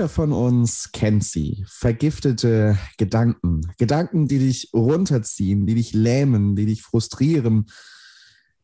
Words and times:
Jeder 0.00 0.08
von 0.08 0.32
uns 0.32 0.92
kennt 0.92 1.24
sie. 1.24 1.62
Vergiftete 1.68 2.78
Gedanken. 2.96 3.60
Gedanken, 3.76 4.28
die 4.28 4.38
dich 4.38 4.70
runterziehen, 4.72 5.66
die 5.66 5.74
dich 5.74 5.92
lähmen, 5.92 6.56
die 6.56 6.64
dich 6.64 6.80
frustrieren, 6.80 7.66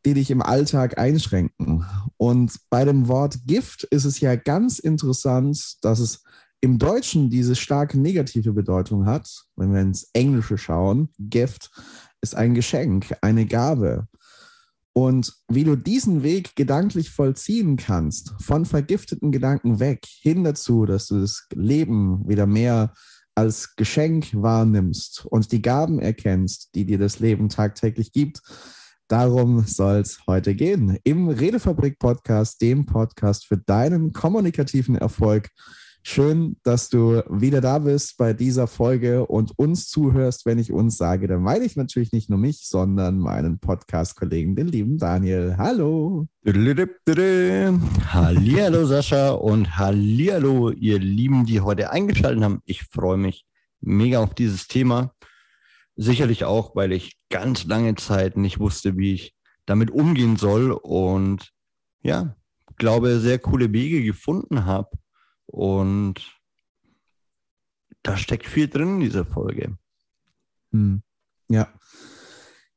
die 0.06 0.14
dich 0.14 0.30
im 0.30 0.40
Alltag 0.40 0.96
einschränken. 0.96 1.84
Und 2.16 2.58
bei 2.70 2.86
dem 2.86 3.06
Wort 3.08 3.40
Gift 3.44 3.84
ist 3.84 4.06
es 4.06 4.18
ja 4.20 4.34
ganz 4.34 4.78
interessant, 4.78 5.76
dass 5.82 5.98
es 5.98 6.22
im 6.62 6.78
Deutschen 6.78 7.28
diese 7.28 7.54
starke 7.54 8.00
negative 8.00 8.54
Bedeutung 8.54 9.04
hat. 9.04 9.28
Wenn 9.56 9.74
wir 9.74 9.82
ins 9.82 10.08
Englische 10.14 10.56
schauen, 10.56 11.10
Gift 11.18 11.70
ist 12.22 12.34
ein 12.34 12.54
Geschenk, 12.54 13.14
eine 13.20 13.44
Gabe. 13.44 14.08
Und 14.98 15.34
wie 15.48 15.64
du 15.64 15.76
diesen 15.76 16.22
Weg 16.22 16.56
gedanklich 16.56 17.10
vollziehen 17.10 17.76
kannst, 17.76 18.32
von 18.40 18.64
vergifteten 18.64 19.30
Gedanken 19.30 19.78
weg, 19.78 20.06
hin 20.06 20.42
dazu, 20.42 20.86
dass 20.86 21.08
du 21.08 21.20
das 21.20 21.46
Leben 21.54 22.26
wieder 22.26 22.46
mehr 22.46 22.94
als 23.34 23.76
Geschenk 23.76 24.28
wahrnimmst 24.32 25.26
und 25.26 25.52
die 25.52 25.60
Gaben 25.60 25.98
erkennst, 25.98 26.74
die 26.74 26.86
dir 26.86 26.96
das 26.96 27.18
Leben 27.18 27.50
tagtäglich 27.50 28.10
gibt, 28.10 28.40
darum 29.06 29.66
soll 29.66 29.96
es 29.96 30.20
heute 30.26 30.54
gehen. 30.54 30.96
Im 31.04 31.28
Redefabrik 31.28 31.98
Podcast, 31.98 32.62
dem 32.62 32.86
Podcast 32.86 33.44
für 33.44 33.58
deinen 33.58 34.14
kommunikativen 34.14 34.96
Erfolg. 34.96 35.50
Schön, 36.08 36.56
dass 36.62 36.88
du 36.88 37.24
wieder 37.28 37.60
da 37.60 37.80
bist 37.80 38.16
bei 38.16 38.32
dieser 38.32 38.68
Folge 38.68 39.26
und 39.26 39.58
uns 39.58 39.88
zuhörst. 39.88 40.46
Wenn 40.46 40.60
ich 40.60 40.70
uns 40.70 40.96
sage, 40.96 41.26
dann 41.26 41.42
meine 41.42 41.64
ich 41.64 41.74
natürlich 41.74 42.12
nicht 42.12 42.30
nur 42.30 42.38
mich, 42.38 42.68
sondern 42.68 43.18
meinen 43.18 43.58
Podcast-Kollegen, 43.58 44.54
den 44.54 44.68
lieben 44.68 44.98
Daniel. 44.98 45.56
Hallo. 45.58 46.28
Hallihallo 48.12 48.86
Sascha 48.86 49.30
und 49.30 49.78
Hallihallo 49.78 50.70
ihr 50.70 51.00
Lieben, 51.00 51.44
die 51.44 51.60
heute 51.60 51.90
eingeschaltet 51.90 52.44
haben. 52.44 52.60
Ich 52.66 52.84
freue 52.84 53.16
mich 53.16 53.44
mega 53.80 54.20
auf 54.20 54.32
dieses 54.32 54.68
Thema. 54.68 55.12
Sicherlich 55.96 56.44
auch, 56.44 56.76
weil 56.76 56.92
ich 56.92 57.18
ganz 57.30 57.64
lange 57.64 57.96
Zeit 57.96 58.36
nicht 58.36 58.60
wusste, 58.60 58.96
wie 58.96 59.12
ich 59.12 59.34
damit 59.66 59.90
umgehen 59.90 60.36
soll 60.36 60.70
und 60.70 61.50
ja, 62.00 62.36
glaube, 62.76 63.18
sehr 63.18 63.40
coole 63.40 63.72
Wege 63.72 64.04
gefunden 64.04 64.66
habe 64.66 64.90
und 65.56 66.38
da 68.02 68.18
steckt 68.18 68.46
viel 68.46 68.68
drin 68.68 68.96
in 68.96 69.00
dieser 69.00 69.24
Folge. 69.24 69.78
Hm. 70.70 71.02
Ja. 71.48 71.72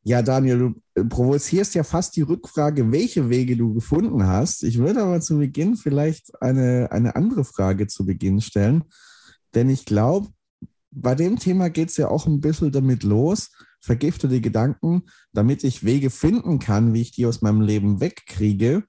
Ja, 0.02 0.22
Daniel, 0.22 0.76
du 0.96 1.10
provozierst 1.10 1.76
ja 1.76 1.84
fast 1.84 2.16
die 2.16 2.22
Rückfrage, 2.22 2.90
welche 2.90 3.30
Wege 3.30 3.58
du 3.58 3.74
gefunden 3.74 4.26
hast. 4.26 4.64
Ich 4.64 4.78
würde 4.78 5.04
aber 5.04 5.20
zu 5.20 5.38
Beginn 5.38 5.76
vielleicht 5.76 6.42
eine, 6.42 6.90
eine 6.92 7.18
andere 7.18 7.44
Frage 7.44 7.88
zu 7.88 8.06
Beginn 8.06 8.40
stellen. 8.40 8.86
Denn 9.54 9.70
ich 9.70 9.84
glaube, 9.84 10.30
bei 10.90 11.16
dem 11.16 11.38
Thema 11.38 11.70
geht 11.70 11.90
es 11.90 11.98
ja 11.98 12.08
auch 12.08 12.28
ein 12.28 12.40
bisschen 12.40 12.72
damit 12.72 13.04
los, 13.04 13.52
vergiftete 13.82 14.40
Gedanken, 14.40 15.04
damit 15.34 15.66
ich 15.66 15.84
Wege 15.84 16.10
finden 16.10 16.60
kann, 16.60 16.94
wie 16.94 17.02
ich 17.02 17.12
die 17.12 17.26
aus 17.26 17.42
meinem 17.42 17.60
Leben 17.60 18.00
wegkriege, 18.00 18.86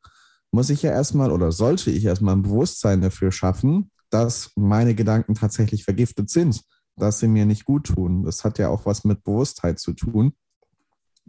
muss 0.50 0.70
ich 0.70 0.82
ja 0.82 0.90
erstmal 0.90 1.30
oder 1.30 1.52
sollte 1.52 1.90
ich 1.90 2.04
erstmal 2.04 2.36
ein 2.36 2.42
Bewusstsein 2.42 3.00
dafür 3.00 3.32
schaffen, 3.32 3.90
dass 4.10 4.50
meine 4.56 4.94
Gedanken 4.94 5.34
tatsächlich 5.34 5.84
vergiftet 5.84 6.30
sind, 6.30 6.62
dass 6.96 7.20
sie 7.20 7.28
mir 7.28 7.46
nicht 7.46 7.64
gut 7.64 7.86
tun. 7.86 8.24
Das 8.24 8.44
hat 8.44 8.58
ja 8.58 8.68
auch 8.68 8.86
was 8.86 9.04
mit 9.04 9.22
Bewusstheit 9.24 9.78
zu 9.78 9.92
tun. 9.92 10.32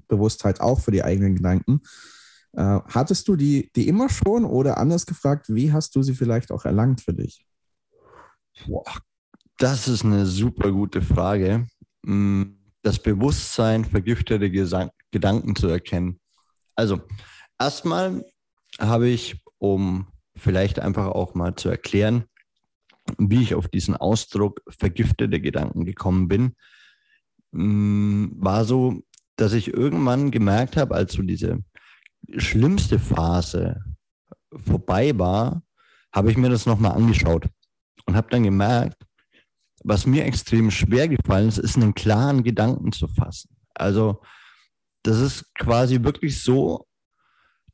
Bewusstheit 0.08 0.60
auch 0.60 0.80
für 0.80 0.92
die 0.92 1.04
eigenen 1.04 1.36
Gedanken. 1.36 1.82
Äh, 2.54 2.80
hattest 2.88 3.28
du 3.28 3.36
die, 3.36 3.72
die 3.76 3.88
immer 3.88 4.10
schon 4.10 4.44
oder 4.44 4.78
anders 4.78 5.06
gefragt, 5.06 5.46
wie 5.50 5.72
hast 5.72 5.96
du 5.96 6.04
sie 6.04 6.16
vielleicht 6.16 6.52
auch 6.52 6.66
erlangt 6.66 7.02
für 7.02 7.14
dich? 7.14 7.46
Boah, 8.68 8.84
das 9.58 9.88
ist 9.88 10.04
eine 10.04 10.26
super 10.26 10.72
gute 10.72 11.02
Frage. 11.02 11.68
Mm, 12.04 12.44
das 12.82 13.00
Bewusstsein, 13.00 13.86
vergiftete 13.86 14.50
Gesang 14.50 14.90
Gedanken 15.12 15.56
zu 15.56 15.68
erkennen. 15.68 16.20
Also, 16.76 17.02
erstmal 17.60 18.26
habe 18.80 19.10
ich, 19.10 19.44
um 19.58 20.08
vielleicht 20.36 20.80
einfach 20.80 21.08
auch 21.08 21.36
mal 21.36 21.56
zu 21.56 21.70
erklären, 21.70 22.26
wie 23.18 23.42
ich 23.42 23.56
auf 23.56 23.68
diesen 23.68 23.96
Ausdruck 23.96 24.62
vergiftete 24.70 25.42
Gedanken 25.42 25.86
gekommen 25.86 26.28
bin, 26.28 26.56
mm, 27.52 28.32
war 28.38 28.66
so, 28.66 29.04
dass 29.36 29.54
ich 29.54 29.74
irgendwann 29.74 30.32
gemerkt 30.32 30.78
habe, 30.78 30.96
als 30.96 31.14
so 31.14 31.22
diese 31.22 31.64
schlimmste 32.38 33.00
Phase 33.00 33.84
vorbei 34.66 35.18
war, 35.18 35.64
habe 36.14 36.32
ich 36.32 36.38
mir 36.38 36.50
das 36.50 36.66
nochmal 36.66 36.94
angeschaut 36.94 37.48
und 38.06 38.16
habe 38.16 38.30
dann 38.30 38.44
gemerkt, 38.44 39.04
was 39.84 40.06
mir 40.06 40.26
extrem 40.26 40.70
schwer 40.70 41.08
gefallen 41.08 41.48
ist, 41.48 41.58
ist 41.58 41.76
einen 41.76 41.94
klaren 41.94 42.44
Gedanken 42.44 42.92
zu 42.92 43.08
fassen. 43.08 43.56
Also 43.74 44.22
das 45.04 45.20
ist 45.20 45.56
quasi 45.56 46.04
wirklich 46.04 46.44
so, 46.44 46.88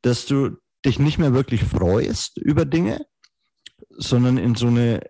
dass 0.02 0.26
du 0.26 0.58
dich 0.86 1.00
nicht 1.00 1.18
mehr 1.18 1.34
wirklich 1.34 1.64
freust 1.64 2.38
über 2.38 2.66
Dinge, 2.66 3.06
sondern 3.90 4.38
in 4.38 4.56
so 4.56 4.68
eine 4.68 5.02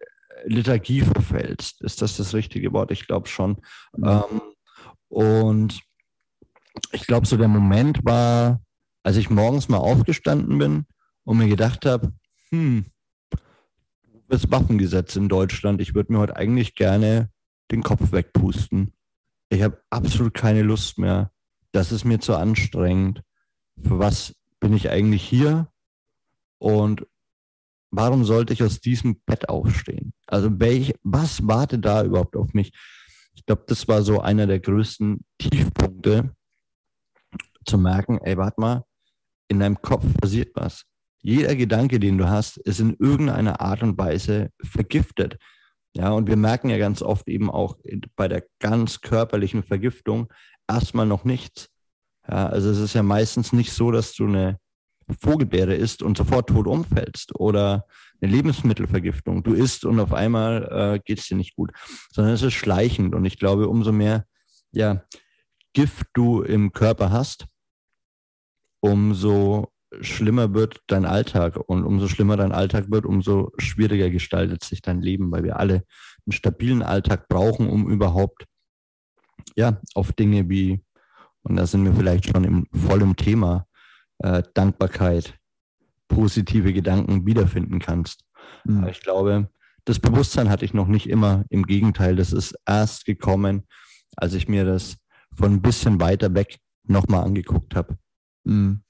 Liturgie 0.46 1.02
verfällst. 1.02 1.82
Ist 1.82 2.02
das 2.02 2.18
das 2.18 2.34
richtige 2.34 2.74
Wort? 2.74 2.92
Ich 2.92 3.08
glaube 3.08 3.28
schon. 3.28 3.58
Mhm. 3.96 4.08
Ähm, 4.08 4.42
und 5.10 5.82
ich 6.92 7.08
glaube, 7.08 7.26
so 7.26 7.38
der 7.38 7.48
Moment 7.48 8.04
war, 8.06 8.62
als 9.04 9.18
ich 9.18 9.30
morgens 9.30 9.70
mal 9.70 9.78
aufgestanden 9.78 10.58
bin 10.58 10.86
und 11.24 11.38
mir 11.38 11.48
gedacht 11.48 11.86
habe, 11.86 12.14
hm, 12.50 12.86
das 14.28 14.52
Waffengesetz 14.52 15.16
in 15.16 15.30
Deutschland, 15.30 15.82
ich 15.82 15.96
würde 15.96 16.12
mir 16.12 16.20
heute 16.20 16.36
eigentlich 16.36 16.76
gerne 16.76 17.30
den 17.72 17.84
Kopf 17.84 18.12
wegpusten. 18.12 18.94
Ich 19.50 19.62
habe 19.62 19.82
absolut 19.90 20.34
keine 20.34 20.62
Lust 20.62 20.98
mehr. 20.98 21.32
Das 21.72 21.92
ist 21.92 22.04
mir 22.04 22.20
zu 22.20 22.36
anstrengend. 22.36 23.24
Für 23.82 24.00
was 24.00 24.36
bin 24.60 24.74
ich 24.74 24.90
eigentlich 24.90 25.24
hier 25.24 25.72
und 26.60 27.06
warum 27.92 28.26
sollte 28.26 28.54
ich 28.54 28.64
aus 28.64 28.80
diesem 28.80 29.22
Bett 29.26 29.50
aufstehen? 29.50 30.14
Also 30.26 30.60
welch, 30.60 30.94
was 31.04 31.48
wartet 31.48 31.86
da 31.86 32.04
überhaupt 32.04 32.36
auf 32.36 32.54
mich? 32.54 32.72
Ich 33.34 33.46
glaube, 33.46 33.64
das 33.68 33.88
war 33.88 34.02
so 34.02 34.20
einer 34.20 34.48
der 34.48 34.60
größten 34.60 35.24
Tiefpunkte, 35.38 36.36
zu 37.68 37.78
merken, 37.78 38.20
ey, 38.24 38.38
warte 38.38 38.60
mal, 38.60 38.84
in 39.50 39.60
deinem 39.60 39.82
Kopf 39.82 40.06
passiert 40.20 40.52
was. 40.56 40.86
Jeder 41.22 41.56
Gedanke, 41.56 42.00
den 42.00 42.18
du 42.18 42.30
hast, 42.30 42.58
ist 42.58 42.80
in 42.80 42.96
irgendeiner 43.00 43.60
Art 43.62 43.84
und 43.84 43.98
Weise 43.98 44.52
vergiftet. 44.64 45.38
Ja, 45.96 46.12
und 46.12 46.28
wir 46.28 46.38
merken 46.38 46.70
ja 46.70 46.78
ganz 46.78 47.02
oft 47.02 47.28
eben 47.28 47.50
auch 47.50 47.78
bei 48.16 48.28
der 48.28 48.46
ganz 48.60 49.02
körperlichen 49.02 49.64
Vergiftung 49.64 50.32
erstmal 50.68 51.06
noch 51.06 51.24
nichts. 51.26 51.70
Ja, 52.30 52.48
also 52.48 52.70
es 52.70 52.80
ist 52.80 52.94
ja 52.94 53.04
meistens 53.04 53.54
nicht 53.54 53.72
so, 53.72 53.92
dass 53.92 54.14
du 54.14 54.26
eine 54.26 54.60
Vogelbeere 55.22 55.76
isst 55.76 56.04
und 56.04 56.18
sofort 56.18 56.50
tot 56.50 56.68
umfällst 56.68 57.34
oder 57.40 57.86
eine 58.20 58.32
Lebensmittelvergiftung. 58.32 59.44
Du 59.44 59.54
isst 59.54 59.86
und 59.86 60.00
auf 60.00 60.14
einmal 60.14 60.96
äh, 60.96 61.00
geht 61.00 61.20
es 61.20 61.28
dir 61.28 61.38
nicht 61.38 61.56
gut, 61.56 61.72
sondern 62.12 62.34
es 62.34 62.42
ist 62.42 62.54
schleichend. 62.54 63.16
Und 63.16 63.24
ich 63.26 63.40
glaube, 63.40 63.70
umso 63.70 63.92
mehr 63.92 64.26
ja, 64.72 65.04
Gift 65.74 66.08
du 66.14 66.42
im 66.42 66.74
Körper 66.74 67.12
hast, 67.12 67.46
umso 68.82 69.72
schlimmer 70.02 70.54
wird 70.54 70.82
dein 70.88 71.06
Alltag. 71.06 71.58
Und 71.58 71.84
umso 71.86 72.08
schlimmer 72.08 72.36
dein 72.36 72.52
Alltag 72.52 72.92
wird, 72.92 73.06
umso 73.06 73.52
schwieriger 73.58 74.10
gestaltet 74.10 74.64
sich 74.64 74.82
dein 74.82 75.02
Leben, 75.02 75.32
weil 75.32 75.44
wir 75.44 75.58
alle 75.58 75.86
einen 76.26 76.34
stabilen 76.34 76.82
Alltag 76.82 77.30
brauchen, 77.30 77.70
um 77.70 77.90
überhaupt 77.90 78.46
ja, 79.56 79.80
auf 79.94 80.12
Dinge 80.12 80.50
wie 80.50 80.82
und 81.48 81.56
da 81.56 81.66
sind 81.66 81.86
wir 81.86 81.94
vielleicht 81.94 82.26
schon 82.26 82.44
im 82.44 82.68
vollen 82.74 83.16
Thema 83.16 83.68
äh, 84.20 84.44
Dankbarkeit, 84.54 85.38
positive 86.10 86.74
Gedanken 86.74 87.26
wiederfinden 87.26 87.80
kannst. 87.80 88.26
Mhm. 88.66 88.80
Aber 88.80 88.92
ich 88.92 89.02
glaube, 89.02 89.50
das 89.86 90.00
Bewusstsein 90.00 90.50
hatte 90.50 90.66
ich 90.66 90.74
noch 90.74 90.88
nicht 90.88 91.08
immer. 91.08 91.46
Im 91.50 91.66
Gegenteil, 91.66 92.18
das 92.18 92.34
ist 92.34 92.56
erst 92.66 93.06
gekommen, 93.06 93.66
als 94.18 94.34
ich 94.34 94.50
mir 94.50 94.66
das 94.66 94.98
von 95.34 95.54
ein 95.54 95.62
bisschen 95.62 96.02
weiter 96.02 96.34
weg 96.34 96.58
nochmal 96.84 97.24
angeguckt 97.24 97.76
habe. 97.76 97.98
Mhm. 98.44 98.82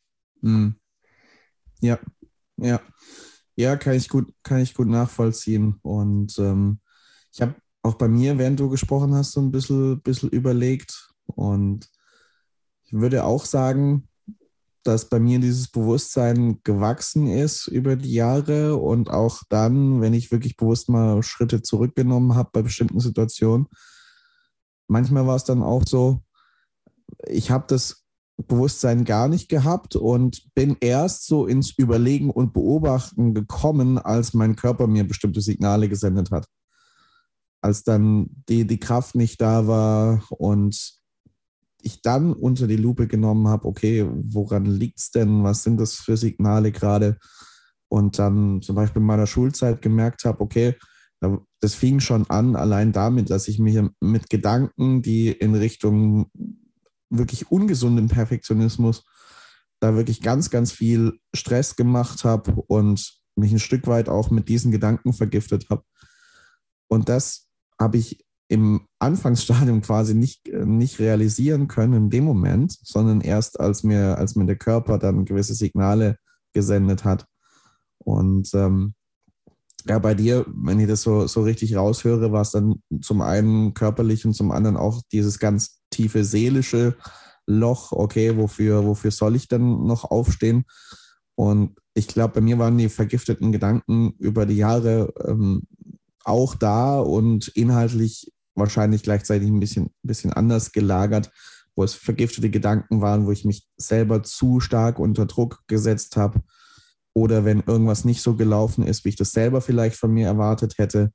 Mhm. 0.42 0.76
Ja, 1.82 2.00
ja. 2.58 2.82
Ja, 3.56 3.76
kann 3.76 3.94
ich 3.94 4.08
gut, 4.08 4.32
kann 4.44 4.60
ich 4.60 4.74
gut 4.74 4.88
nachvollziehen. 4.88 5.80
Und 5.82 6.38
ähm, 6.38 6.80
ich 7.32 7.42
habe 7.42 7.56
auch 7.82 7.96
bei 7.96 8.08
mir, 8.08 8.38
während 8.38 8.60
du 8.60 8.70
gesprochen 8.70 9.14
hast, 9.16 9.32
so 9.32 9.42
ein 9.42 9.52
bisschen, 9.52 10.02
bisschen 10.02 10.30
überlegt. 10.30 11.10
Und 11.26 11.90
ich 12.88 12.94
würde 12.94 13.26
auch 13.26 13.44
sagen, 13.46 14.08
dass 14.84 15.10
bei 15.10 15.20
mir 15.20 15.40
dieses 15.40 15.68
Bewusstsein 15.68 16.62
gewachsen 16.64 17.28
ist 17.28 17.68
über 17.68 17.98
die 17.98 18.14
Jahre 18.14 18.78
und 18.78 19.10
auch 19.10 19.44
dann, 19.50 20.00
wenn 20.00 20.14
ich 20.14 20.32
wirklich 20.32 20.56
bewusst 20.56 20.88
mal 20.88 21.22
Schritte 21.22 21.62
zurückgenommen 21.62 22.36
habe 22.36 22.50
bei 22.54 22.62
bestimmten 22.62 23.02
Situationen. 23.02 23.68
Manchmal 24.88 25.28
war 25.28 25.36
es 25.36 25.44
dann 25.44 25.62
auch 25.62 25.84
so, 25.86 26.22
ich 27.28 27.52
habe 27.52 27.66
das 27.68 28.06
Bewusstsein 28.38 29.04
gar 29.04 29.28
nicht 29.28 29.50
gehabt 29.50 29.98
und 29.98 30.54
bin 30.54 30.78
erst 30.80 31.28
so 31.28 31.46
ins 31.46 31.72
Überlegen 31.72 32.30
und 32.30 32.54
Beobachten 32.54 33.34
gekommen, 33.34 33.98
als 33.98 34.34
mein 34.34 34.56
Körper 34.56 34.88
mir 34.88 35.06
bestimmte 35.06 35.42
Signale 35.42 35.90
gesendet 35.90 36.32
hat. 36.32 36.48
Als 37.60 37.84
dann 37.84 38.30
die, 38.48 38.66
die 38.66 38.80
Kraft 38.80 39.16
nicht 39.16 39.42
da 39.42 39.68
war 39.68 40.24
und 40.30 40.97
ich 41.82 42.02
dann 42.02 42.34
unter 42.34 42.68
die 42.68 42.76
Lupe 42.76 43.08
genommen 43.08 43.48
habe, 43.48 43.68
okay, 43.68 44.08
woran 44.12 44.66
liegt 44.66 45.00
es 45.00 45.12
denn? 45.12 45.44
Was 45.44 45.64
sind 45.64 45.80
das 45.80 45.96
für 45.96 46.18
Signale 46.18 46.72
gerade? 46.72 47.18
Und 47.90 48.20
dann 48.20 48.62
zum 48.62 48.76
Beispiel 48.76 49.02
in 49.02 49.08
meiner 49.08 49.28
Schulzeit 49.28 49.82
gemerkt 49.82 50.26
habe, 50.26 50.42
okay, 50.42 50.76
das 51.62 51.74
fing 51.74 52.00
schon 52.00 52.30
an, 52.30 52.56
allein 52.56 52.92
damit, 52.92 53.30
dass 53.30 53.48
ich 53.48 53.60
mich 53.60 53.80
mit 54.00 54.30
Gedanken, 54.30 55.02
die 55.02 55.30
in 55.30 55.56
Richtung 55.56 56.30
wirklich 57.10 57.52
ungesunden 57.52 58.08
Perfektionismus 58.08 59.04
da 59.80 59.96
wirklich 59.96 60.22
ganz, 60.22 60.50
ganz 60.50 60.72
viel 60.72 61.20
Stress 61.34 61.76
gemacht 61.76 62.24
habe 62.24 62.52
und 62.68 63.20
mich 63.36 63.52
ein 63.52 63.60
Stück 63.60 63.88
weit 63.88 64.10
auch 64.10 64.32
mit 64.32 64.50
diesen 64.50 64.72
Gedanken 64.72 65.14
vergiftet 65.14 65.70
habe. 65.70 65.84
Und 66.88 67.10
das 67.10 67.48
habe 67.80 67.98
ich 67.98 68.26
im 68.50 68.88
Anfangsstadium 69.00 69.82
quasi 69.82 70.14
nicht, 70.14 70.48
nicht 70.48 71.00
realisieren 71.00 71.68
können 71.68 71.94
in 71.94 72.10
dem 72.10 72.24
Moment, 72.24 72.78
sondern 72.82 73.22
erst 73.22 73.60
als 73.60 73.84
mir, 73.84 74.18
als 74.18 74.36
mir 74.36 74.46
der 74.46 74.56
Körper 74.56 74.98
dann 74.98 75.26
gewisse 75.26 75.54
Signale 75.54 76.18
gesendet 76.54 77.04
hat. 77.04 77.26
Und 77.98 78.50
ähm, 78.54 78.94
ja, 79.86 80.00
bei 80.00 80.14
dir, 80.14 80.46
wenn 80.48 80.80
ich 80.80 80.88
das 80.88 81.02
so, 81.02 81.28
so 81.28 81.42
richtig 81.44 81.76
raushöre, 81.76 82.32
war 82.32 82.42
es 82.42 82.52
dann 82.52 82.82
zum 83.02 83.22
einen 83.22 83.74
körperlich 83.74 84.26
und 84.26 84.34
zum 84.34 84.52
anderen 84.52 84.78
auch 84.78 85.02
dieses 85.12 85.40
ganz 85.40 85.82
tiefe 85.92 86.24
seelische 86.24 86.96
Loch. 87.46 87.92
Okay, 87.92 88.38
wofür, 88.38 88.86
wofür 88.86 89.12
soll 89.12 89.36
ich 89.36 89.48
denn 89.48 89.86
noch 89.86 90.06
aufstehen? 90.06 90.66
Und 91.36 91.78
ich 91.94 92.08
glaube, 92.08 92.36
bei 92.36 92.42
mir 92.42 92.58
waren 92.60 92.78
die 92.78 92.90
vergifteten 92.90 93.52
Gedanken 93.52 94.14
über 94.20 94.46
die 94.46 94.58
Jahre 94.58 95.14
ähm, 95.26 95.64
auch 96.24 96.56
da 96.56 97.00
und 97.00 97.48
inhaltlich 97.50 98.34
wahrscheinlich 98.58 99.04
gleichzeitig 99.04 99.48
ein 99.48 99.60
bisschen, 99.60 99.92
bisschen 100.04 100.34
anders 100.34 100.72
gelagert, 100.72 101.32
wo 101.76 101.84
es 101.84 101.94
vergiftete 101.94 102.50
Gedanken 102.50 103.02
waren, 103.02 103.26
wo 103.26 103.32
ich 103.32 103.46
mich 103.46 103.68
selber 103.78 104.24
zu 104.24 104.60
stark 104.60 105.00
unter 105.00 105.26
Druck 105.26 105.64
gesetzt 105.68 106.18
habe 106.18 106.42
oder 107.14 107.46
wenn 107.46 107.64
irgendwas 107.66 108.06
nicht 108.06 108.22
so 108.22 108.36
gelaufen 108.36 108.86
ist, 108.86 109.06
wie 109.06 109.10
ich 109.10 109.16
das 109.16 109.32
selber 109.32 109.62
vielleicht 109.62 109.98
von 109.98 110.12
mir 110.12 110.28
erwartet 110.28 110.78
hätte, 110.78 111.12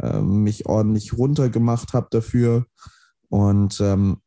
äh, 0.00 0.20
mich 0.20 0.66
ordentlich 0.66 1.16
runtergemacht 1.16 1.92
habe 1.92 2.08
dafür. 2.10 2.66
Und 3.28 3.80
ähm, 3.80 4.18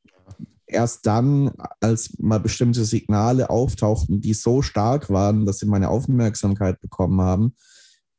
erst 0.65 1.05
dann, 1.05 1.51
als 1.79 2.17
mal 2.19 2.39
bestimmte 2.39 2.85
Signale 2.85 3.49
auftauchten, 3.49 4.21
die 4.21 4.33
so 4.33 4.61
stark 4.61 5.09
waren, 5.09 5.45
dass 5.45 5.59
sie 5.59 5.67
meine 5.67 5.89
Aufmerksamkeit 5.89 6.81
bekommen 6.81 7.21
haben, 7.21 7.55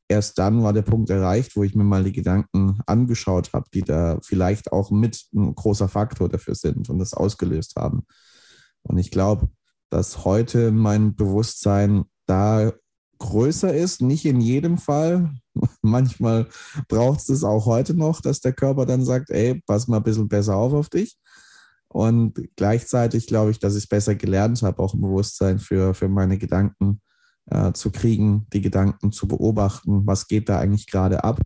erst 0.08 0.38
dann 0.38 0.62
war 0.62 0.72
der 0.72 0.82
Punkt 0.82 1.10
erreicht, 1.10 1.56
wo 1.56 1.64
ich 1.64 1.74
mir 1.74 1.84
mal 1.84 2.04
die 2.04 2.12
Gedanken 2.12 2.80
angeschaut 2.86 3.52
habe, 3.52 3.66
die 3.72 3.82
da 3.82 4.18
vielleicht 4.22 4.72
auch 4.72 4.90
mit 4.90 5.26
ein 5.34 5.54
großer 5.54 5.88
Faktor 5.88 6.28
dafür 6.28 6.54
sind 6.54 6.88
und 6.88 6.98
das 6.98 7.14
ausgelöst 7.14 7.74
haben. 7.76 8.04
Und 8.82 8.98
ich 8.98 9.10
glaube, 9.10 9.48
dass 9.90 10.24
heute 10.24 10.70
mein 10.70 11.14
Bewusstsein 11.14 12.04
da 12.26 12.72
größer 13.18 13.74
ist, 13.74 14.02
nicht 14.02 14.26
in 14.26 14.40
jedem 14.40 14.78
Fall. 14.78 15.32
Manchmal 15.82 16.48
braucht 16.88 17.20
es 17.20 17.26
das 17.26 17.44
auch 17.44 17.66
heute 17.66 17.94
noch, 17.94 18.20
dass 18.20 18.40
der 18.40 18.52
Körper 18.52 18.86
dann 18.86 19.04
sagt, 19.04 19.30
ey, 19.30 19.60
pass 19.66 19.88
mal 19.88 19.98
ein 19.98 20.02
bisschen 20.02 20.28
besser 20.28 20.56
auf 20.56 20.72
auf 20.72 20.88
dich. 20.88 21.16
Und 21.88 22.34
gleichzeitig 22.56 23.26
glaube 23.26 23.52
ich, 23.52 23.58
dass 23.58 23.74
ich 23.74 23.84
es 23.84 23.88
besser 23.88 24.14
gelernt 24.14 24.62
habe, 24.62 24.82
auch 24.82 24.92
ein 24.92 25.00
Bewusstsein 25.00 25.58
für, 25.58 25.94
für 25.94 26.08
meine 26.08 26.36
Gedanken 26.36 27.00
äh, 27.50 27.72
zu 27.72 27.90
kriegen, 27.90 28.46
die 28.52 28.60
Gedanken 28.60 29.12
zu 29.12 29.28
beobachten, 29.28 30.06
was 30.06 30.28
geht 30.28 30.48
da 30.48 30.58
eigentlich 30.58 30.87
gerade 30.87 31.25
ab. 31.25 31.40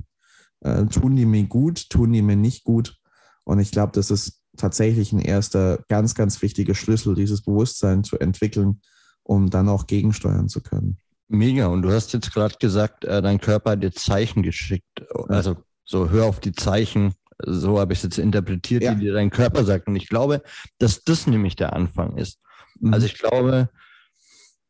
Äh, 0.60 0.86
tun 0.86 1.16
die 1.16 1.26
mir 1.26 1.44
gut, 1.44 1.90
tun 1.90 2.12
die 2.12 2.22
mir 2.22 2.36
nicht 2.36 2.64
gut? 2.64 2.96
Und 3.44 3.58
ich 3.58 3.70
glaube, 3.70 3.92
das 3.94 4.10
ist 4.10 4.42
tatsächlich 4.56 5.12
ein 5.12 5.20
erster 5.20 5.82
ganz, 5.88 6.14
ganz 6.14 6.40
wichtiger 6.42 6.74
Schlüssel, 6.74 7.14
dieses 7.14 7.42
Bewusstsein 7.42 8.04
zu 8.04 8.18
entwickeln, 8.18 8.80
um 9.22 9.50
dann 9.50 9.68
auch 9.68 9.86
gegensteuern 9.86 10.48
zu 10.48 10.60
können. 10.60 10.98
Mega. 11.28 11.66
Und 11.66 11.82
du 11.82 11.92
hast 11.92 12.12
jetzt 12.12 12.32
gerade 12.32 12.56
gesagt, 12.58 13.04
äh, 13.04 13.22
dein 13.22 13.40
Körper 13.40 13.72
hat 13.72 13.82
dir 13.82 13.92
Zeichen 13.92 14.42
geschickt. 14.42 15.04
Also 15.28 15.56
so 15.84 16.10
hör 16.10 16.26
auf 16.26 16.40
die 16.40 16.52
Zeichen. 16.52 17.14
So 17.38 17.78
habe 17.78 17.92
ich 17.92 18.00
es 18.00 18.02
jetzt 18.02 18.18
interpretiert, 18.18 18.82
ja. 18.82 18.94
die 18.94 19.00
dir 19.00 19.12
dein 19.14 19.30
Körper 19.30 19.64
sagt. 19.64 19.86
Und 19.86 19.96
ich 19.96 20.08
glaube, 20.08 20.42
dass 20.78 21.04
das 21.04 21.26
nämlich 21.26 21.56
der 21.56 21.72
Anfang 21.72 22.16
ist. 22.16 22.40
Mhm. 22.80 22.92
Also 22.92 23.06
ich 23.06 23.14
glaube, 23.14 23.70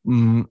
mh, 0.04 0.42
mm, 0.42 0.48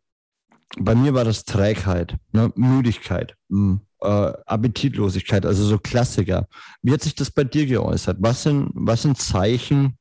bei 0.77 0.95
mir 0.95 1.13
war 1.13 1.25
das 1.25 1.45
Trägheit, 1.45 2.17
ne? 2.31 2.51
Müdigkeit, 2.55 3.35
mhm. 3.47 3.81
äh, 4.01 4.33
Appetitlosigkeit, 4.45 5.45
also 5.45 5.63
so 5.65 5.77
Klassiker. 5.79 6.47
Wie 6.81 6.91
hat 6.91 7.01
sich 7.01 7.15
das 7.15 7.31
bei 7.31 7.43
dir 7.43 7.65
geäußert? 7.65 8.17
Was 8.19 8.43
sind, 8.43 8.69
was 8.73 9.01
sind 9.01 9.17
Zeichen, 9.17 9.97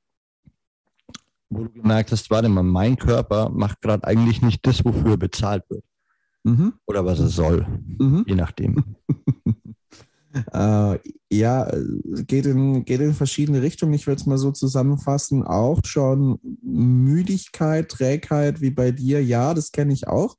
wo 1.48 1.64
du 1.64 1.70
gemerkt 1.70 2.12
hast, 2.12 2.30
warte 2.30 2.48
mal, 2.48 2.62
mein 2.62 2.96
Körper 2.96 3.48
macht 3.48 3.80
gerade 3.80 4.04
eigentlich 4.04 4.42
nicht 4.42 4.66
das, 4.66 4.84
wofür 4.84 5.12
er 5.12 5.16
bezahlt 5.16 5.64
wird? 5.70 5.84
Mhm. 6.44 6.74
Oder 6.86 7.04
was 7.04 7.18
es 7.18 7.34
soll, 7.34 7.66
mhm. 7.98 8.24
je 8.26 8.34
nachdem. 8.34 8.96
äh, 10.52 10.98
ja, 11.30 11.70
geht 12.26 12.46
in, 12.46 12.84
geht 12.84 13.00
in 13.00 13.14
verschiedene 13.14 13.62
Richtungen. 13.62 13.94
Ich 13.94 14.06
würde 14.06 14.20
es 14.20 14.26
mal 14.26 14.38
so 14.38 14.52
zusammenfassen. 14.52 15.42
Auch 15.42 15.80
schon 15.84 16.38
Müdigkeit, 16.68 17.88
Trägheit 17.88 18.60
wie 18.60 18.70
bei 18.70 18.90
dir. 18.90 19.24
Ja, 19.24 19.54
das 19.54 19.72
kenne 19.72 19.92
ich 19.92 20.06
auch. 20.08 20.36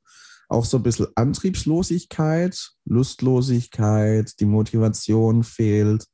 Auch 0.48 0.64
so 0.64 0.78
ein 0.78 0.82
bisschen 0.82 1.06
Antriebslosigkeit, 1.14 2.70
Lustlosigkeit, 2.84 4.38
die 4.40 4.46
Motivation 4.46 5.44
fehlt. 5.44 6.06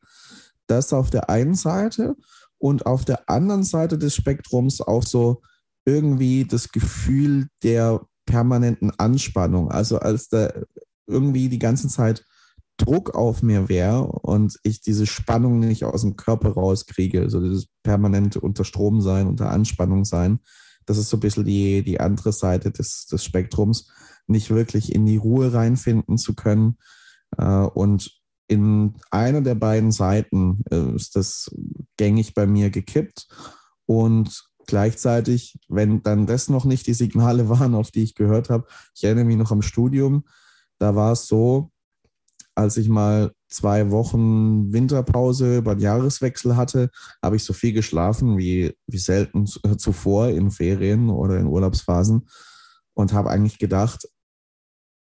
Das 0.66 0.92
auf 0.92 1.10
der 1.10 1.30
einen 1.30 1.54
Seite. 1.54 2.16
Und 2.58 2.86
auf 2.86 3.04
der 3.04 3.28
anderen 3.28 3.64
Seite 3.64 3.98
des 3.98 4.14
Spektrums 4.14 4.80
auch 4.80 5.02
so 5.02 5.42
irgendwie 5.84 6.44
das 6.44 6.70
Gefühl 6.72 7.48
der 7.62 8.00
permanenten 8.24 8.90
Anspannung. 8.98 9.70
Also 9.70 9.98
als 9.98 10.28
da 10.28 10.52
irgendwie 11.06 11.48
die 11.48 11.58
ganze 11.58 11.88
Zeit 11.88 12.24
Druck 12.76 13.14
auf 13.14 13.42
mir 13.42 13.68
wäre 13.68 14.02
und 14.02 14.58
ich 14.62 14.80
diese 14.80 15.06
Spannung 15.06 15.60
nicht 15.60 15.84
aus 15.84 16.02
dem 16.02 16.16
Körper 16.16 16.50
rauskriege, 16.50 17.30
so 17.30 17.40
dieses 17.40 17.68
permanente 17.82 18.40
unter 18.40 18.64
Strom 18.64 19.00
sein, 19.00 19.26
unter 19.26 19.50
Anspannung 19.50 20.04
sein. 20.04 20.40
Das 20.84 20.98
ist 20.98 21.08
so 21.08 21.16
ein 21.16 21.20
bisschen 21.20 21.44
die, 21.44 21.82
die 21.82 22.00
andere 22.00 22.32
Seite 22.32 22.70
des, 22.70 23.06
des 23.06 23.24
Spektrums, 23.24 23.90
nicht 24.26 24.50
wirklich 24.50 24.94
in 24.94 25.06
die 25.06 25.16
Ruhe 25.16 25.52
reinfinden 25.52 26.18
zu 26.18 26.34
können. 26.34 26.76
Äh, 27.38 27.44
und 27.44 28.20
in 28.48 28.94
einer 29.10 29.40
der 29.40 29.56
beiden 29.56 29.90
Seiten 29.90 30.62
äh, 30.70 30.94
ist 30.94 31.16
das 31.16 31.50
gängig 31.96 32.34
bei 32.34 32.46
mir 32.46 32.70
gekippt. 32.70 33.26
Und 33.86 34.44
gleichzeitig, 34.66 35.58
wenn 35.68 36.02
dann 36.02 36.26
das 36.26 36.48
noch 36.48 36.64
nicht 36.64 36.86
die 36.86 36.94
Signale 36.94 37.48
waren, 37.48 37.74
auf 37.74 37.90
die 37.90 38.02
ich 38.02 38.14
gehört 38.14 38.50
habe, 38.50 38.66
ich 38.94 39.04
erinnere 39.04 39.24
mich 39.24 39.36
noch 39.36 39.50
am 39.50 39.62
Studium, 39.62 40.24
da 40.78 40.94
war 40.94 41.12
es 41.12 41.26
so, 41.26 41.72
als 42.56 42.76
ich 42.78 42.88
mal 42.88 43.32
zwei 43.48 43.90
Wochen 43.90 44.72
Winterpause 44.72 45.62
den 45.62 45.78
Jahreswechsel 45.78 46.56
hatte, 46.56 46.90
habe 47.22 47.36
ich 47.36 47.44
so 47.44 47.52
viel 47.52 47.72
geschlafen 47.72 48.38
wie, 48.38 48.74
wie 48.86 48.98
selten 48.98 49.46
zuvor 49.46 50.30
in 50.30 50.50
Ferien 50.50 51.10
oder 51.10 51.38
in 51.38 51.46
Urlaubsphasen 51.46 52.28
und 52.94 53.12
habe 53.12 53.30
eigentlich 53.30 53.58
gedacht, 53.58 54.08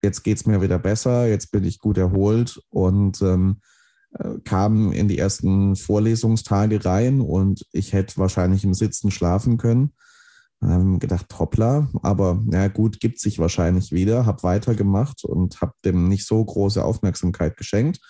jetzt 0.03 0.23
geht 0.23 0.37
es 0.37 0.47
mir 0.47 0.61
wieder 0.61 0.79
besser, 0.79 1.27
jetzt 1.27 1.51
bin 1.51 1.65
ich 1.65 1.79
gut 1.79 1.97
erholt 1.97 2.61
und 2.69 3.21
ähm, 3.23 3.61
äh, 4.13 4.35
kam 4.45 4.93
in 4.93 5.09
die 5.09 5.19
ersten 5.19 5.75
Vorlesungstage 5.75 6.85
rein 6.85 7.21
und 7.21 7.67
ich 7.73 7.95
hätte 7.95 8.19
wahrscheinlich 8.19 8.63
im 8.63 8.75
Sitzen 8.75 9.11
schlafen 9.11 9.57
können. 9.57 9.95
Dann 10.61 10.71
habe 10.71 10.93
ich 10.95 11.01
gedacht, 11.01 11.27
hoppla, 11.39 11.89
aber 12.03 12.43
na 12.45 12.69
gut, 12.69 12.99
gibt 12.99 13.21
sich 13.21 13.39
wahrscheinlich 13.39 13.93
wieder, 13.93 14.27
habe 14.27 14.43
weitergemacht 14.43 15.25
und 15.25 15.61
habe 15.61 15.73
dem 15.85 16.09
nicht 16.09 16.27
so 16.27 16.45
große 16.45 16.85
Aufmerksamkeit 16.85 17.57
geschenkt. 17.57 18.01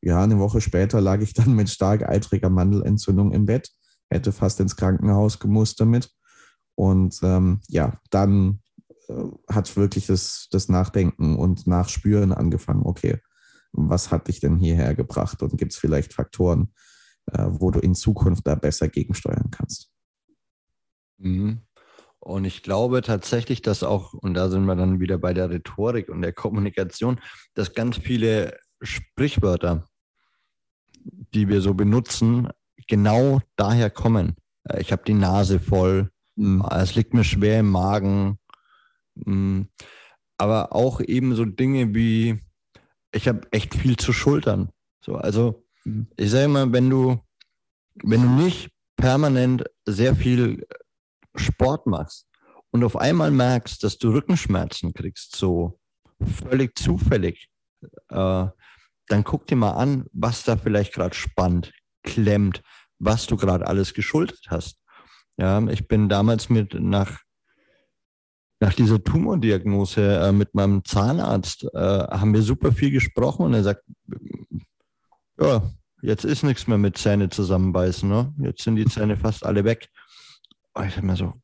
Ja, 0.00 0.22
eine 0.22 0.38
Woche 0.38 0.60
später 0.60 1.00
lag 1.00 1.20
ich 1.20 1.34
dann 1.34 1.54
mit 1.54 1.70
stark 1.70 2.08
eitriger 2.08 2.50
Mandelentzündung 2.50 3.32
im 3.32 3.46
Bett, 3.46 3.70
hätte 4.10 4.32
fast 4.32 4.60
ins 4.60 4.76
Krankenhaus 4.76 5.38
gemusst 5.38 5.80
damit. 5.80 6.10
Und 6.74 7.20
ähm, 7.22 7.60
ja, 7.68 8.00
dann 8.10 8.60
äh, 9.08 9.14
hat 9.48 9.76
wirklich 9.76 10.06
das, 10.06 10.48
das 10.50 10.68
Nachdenken 10.68 11.36
und 11.36 11.66
Nachspüren 11.66 12.32
angefangen. 12.32 12.82
Okay, 12.84 13.20
was 13.72 14.10
hat 14.10 14.28
dich 14.28 14.40
denn 14.40 14.56
hierher 14.56 14.94
gebracht 14.94 15.42
und 15.42 15.56
gibt 15.56 15.72
es 15.72 15.78
vielleicht 15.78 16.12
Faktoren, 16.12 16.72
äh, 17.32 17.46
wo 17.48 17.70
du 17.70 17.78
in 17.78 17.94
Zukunft 17.94 18.46
da 18.46 18.56
besser 18.56 18.88
gegensteuern 18.88 19.50
kannst? 19.50 19.90
Mhm. 21.18 21.60
Und 22.24 22.44
ich 22.44 22.62
glaube 22.62 23.02
tatsächlich, 23.02 23.62
dass 23.62 23.82
auch, 23.82 24.14
und 24.14 24.34
da 24.34 24.48
sind 24.48 24.64
wir 24.64 24.76
dann 24.76 25.00
wieder 25.00 25.18
bei 25.18 25.34
der 25.34 25.50
Rhetorik 25.50 26.08
und 26.08 26.22
der 26.22 26.32
Kommunikation, 26.32 27.20
dass 27.54 27.74
ganz 27.74 27.98
viele 27.98 28.58
Sprichwörter, 28.82 29.86
die 31.34 31.48
wir 31.48 31.60
so 31.60 31.74
benutzen, 31.74 32.48
genau 32.88 33.40
daher 33.56 33.90
kommen. 33.90 34.36
Äh, 34.68 34.80
ich 34.80 34.92
habe 34.92 35.02
die 35.06 35.14
Nase 35.14 35.60
voll, 35.60 36.10
Mhm. 36.36 36.64
Es 36.70 36.94
liegt 36.94 37.14
mir 37.14 37.24
schwer 37.24 37.60
im 37.60 37.70
Magen. 37.70 38.38
Mhm. 39.14 39.68
Aber 40.36 40.74
auch 40.74 41.00
eben 41.00 41.34
so 41.34 41.44
Dinge 41.44 41.94
wie, 41.94 42.40
ich 43.12 43.28
habe 43.28 43.46
echt 43.52 43.74
viel 43.74 43.96
zu 43.96 44.12
schultern. 44.12 44.70
So, 45.00 45.16
also 45.16 45.64
mhm. 45.84 46.08
ich 46.16 46.30
sage 46.30 46.44
immer, 46.44 46.72
wenn 46.72 46.90
du, 46.90 47.20
wenn 48.02 48.22
du 48.22 48.28
nicht 48.28 48.70
permanent 48.96 49.64
sehr 49.86 50.16
viel 50.16 50.66
Sport 51.34 51.86
machst 51.86 52.26
und 52.70 52.84
auf 52.84 52.96
einmal 52.96 53.30
merkst, 53.30 53.82
dass 53.82 53.98
du 53.98 54.10
Rückenschmerzen 54.10 54.94
kriegst, 54.94 55.36
so 55.36 55.78
völlig 56.20 56.76
zufällig, 56.78 57.48
äh, 58.08 58.46
dann 59.08 59.24
guck 59.24 59.46
dir 59.46 59.56
mal 59.56 59.72
an, 59.72 60.06
was 60.12 60.44
da 60.44 60.56
vielleicht 60.56 60.94
gerade 60.94 61.14
spannt, 61.14 61.72
klemmt, 62.02 62.62
was 62.98 63.26
du 63.26 63.36
gerade 63.36 63.66
alles 63.66 63.94
geschultert 63.94 64.46
hast. 64.48 64.78
Ja, 65.36 65.64
ich 65.68 65.88
bin 65.88 66.08
damals 66.08 66.48
mit 66.48 66.74
nach, 66.74 67.20
nach 68.60 68.72
dieser 68.72 69.02
Tumordiagnose 69.02 70.20
äh, 70.20 70.32
mit 70.32 70.54
meinem 70.54 70.84
Zahnarzt, 70.84 71.64
äh, 71.74 71.78
haben 71.78 72.32
wir 72.32 72.42
super 72.42 72.72
viel 72.72 72.90
gesprochen 72.90 73.46
und 73.46 73.54
er 73.54 73.64
sagt, 73.64 73.84
ja, 75.38 75.62
jetzt 76.02 76.24
ist 76.24 76.44
nichts 76.44 76.66
mehr 76.66 76.78
mit 76.78 76.96
Zähne 76.96 77.28
zusammenbeißen, 77.28 78.08
ne? 78.08 78.32
Jetzt 78.38 78.62
sind 78.62 78.76
die 78.76 78.86
Zähne 78.86 79.16
fast 79.16 79.44
alle 79.44 79.64
weg. 79.64 79.90
Und 80.74 80.86
ich 80.86 80.94
dachte 80.94 81.06
mir 81.06 81.16
so, 81.16 81.34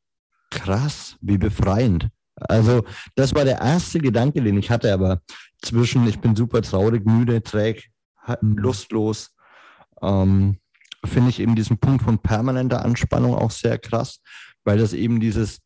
krass, 0.51 1.17
wie 1.21 1.39
befreiend. 1.39 2.09
Also, 2.35 2.85
das 3.15 3.35
war 3.35 3.45
der 3.45 3.61
erste 3.61 3.99
Gedanke, 3.99 4.43
den 4.43 4.59
ich 4.59 4.71
hatte, 4.71 4.93
aber 4.93 5.21
zwischen, 5.63 6.07
ich 6.07 6.21
bin 6.21 6.35
super 6.35 6.63
traurig, 6.63 7.05
müde, 7.05 7.43
träg, 7.43 7.91
mhm. 8.41 8.57
lustlos, 8.57 9.35
ähm, 10.03 10.59
finde 11.05 11.31
ich 11.31 11.41
eben 11.41 11.55
diesen 11.55 11.79
Punkt 11.79 12.03
von 12.03 12.19
permanenter 12.19 12.85
Anspannung 12.85 13.35
auch 13.35 13.51
sehr 13.51 13.79
krass, 13.79 14.21
weil 14.65 14.79
das 14.79 14.93
eben 14.93 15.21
dieses 15.21 15.61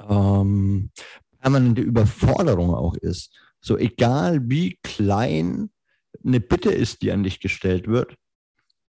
ähm, 0.00 0.90
permanente 1.40 1.82
Überforderung 1.82 2.74
auch 2.74 2.96
ist. 2.96 3.32
So 3.60 3.78
egal 3.78 4.40
wie 4.48 4.78
klein 4.82 5.70
eine 6.24 6.40
Bitte 6.40 6.70
ist, 6.70 7.02
die 7.02 7.12
an 7.12 7.22
dich 7.22 7.40
gestellt 7.40 7.88
wird, 7.88 8.16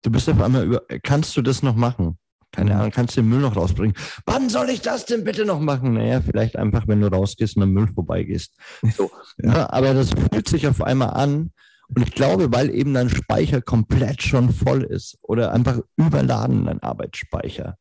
du 0.03 0.12
bist 0.12 0.29
auf 0.29 0.41
einmal 0.41 0.65
über, 0.65 0.82
kannst 1.03 1.36
du 1.38 1.41
das 1.41 1.63
noch 1.63 1.75
machen? 1.75 2.18
Keine 2.51 2.75
Ahnung, 2.75 2.91
kannst 2.91 3.15
du 3.15 3.22
den 3.22 3.29
Müll 3.29 3.41
noch 3.41 3.56
rausbringen? 3.56 3.96
Wann 4.25 4.50
soll 4.50 4.70
ich 4.70 4.82
das 4.82 5.06
denn 5.06 5.24
bitte 5.24 5.46
noch 5.46 5.60
machen? 5.60 5.94
Naja, 5.94 6.22
vielleicht 6.22 6.56
einfach, 6.56 6.88
wenn 6.88 7.01
du 7.01 7.08
rausgehst 7.08 7.58
und 7.58 7.63
am 7.63 7.72
Müll 7.72 7.88
vorbeigehst. 7.88 8.56
So. 8.96 9.12
ja. 9.38 9.70
aber 9.72 9.94
das 9.94 10.10
fühlt 10.10 10.48
sich 10.48 10.68
auf 10.68 10.82
einmal 10.82 11.12
an, 11.12 11.51
und 11.96 12.08
ich 12.08 12.13
glaube, 12.13 12.51
weil 12.51 12.74
eben 12.74 12.94
dein 12.94 13.10
Speicher 13.10 13.62
komplett 13.62 14.22
schon 14.22 14.53
voll 14.53 14.84
ist 14.84 15.18
oder 15.22 15.51
einfach 15.51 15.79
überladen, 15.98 16.65
dein 16.65 16.84
Arbeitsspeicher. 16.84 17.77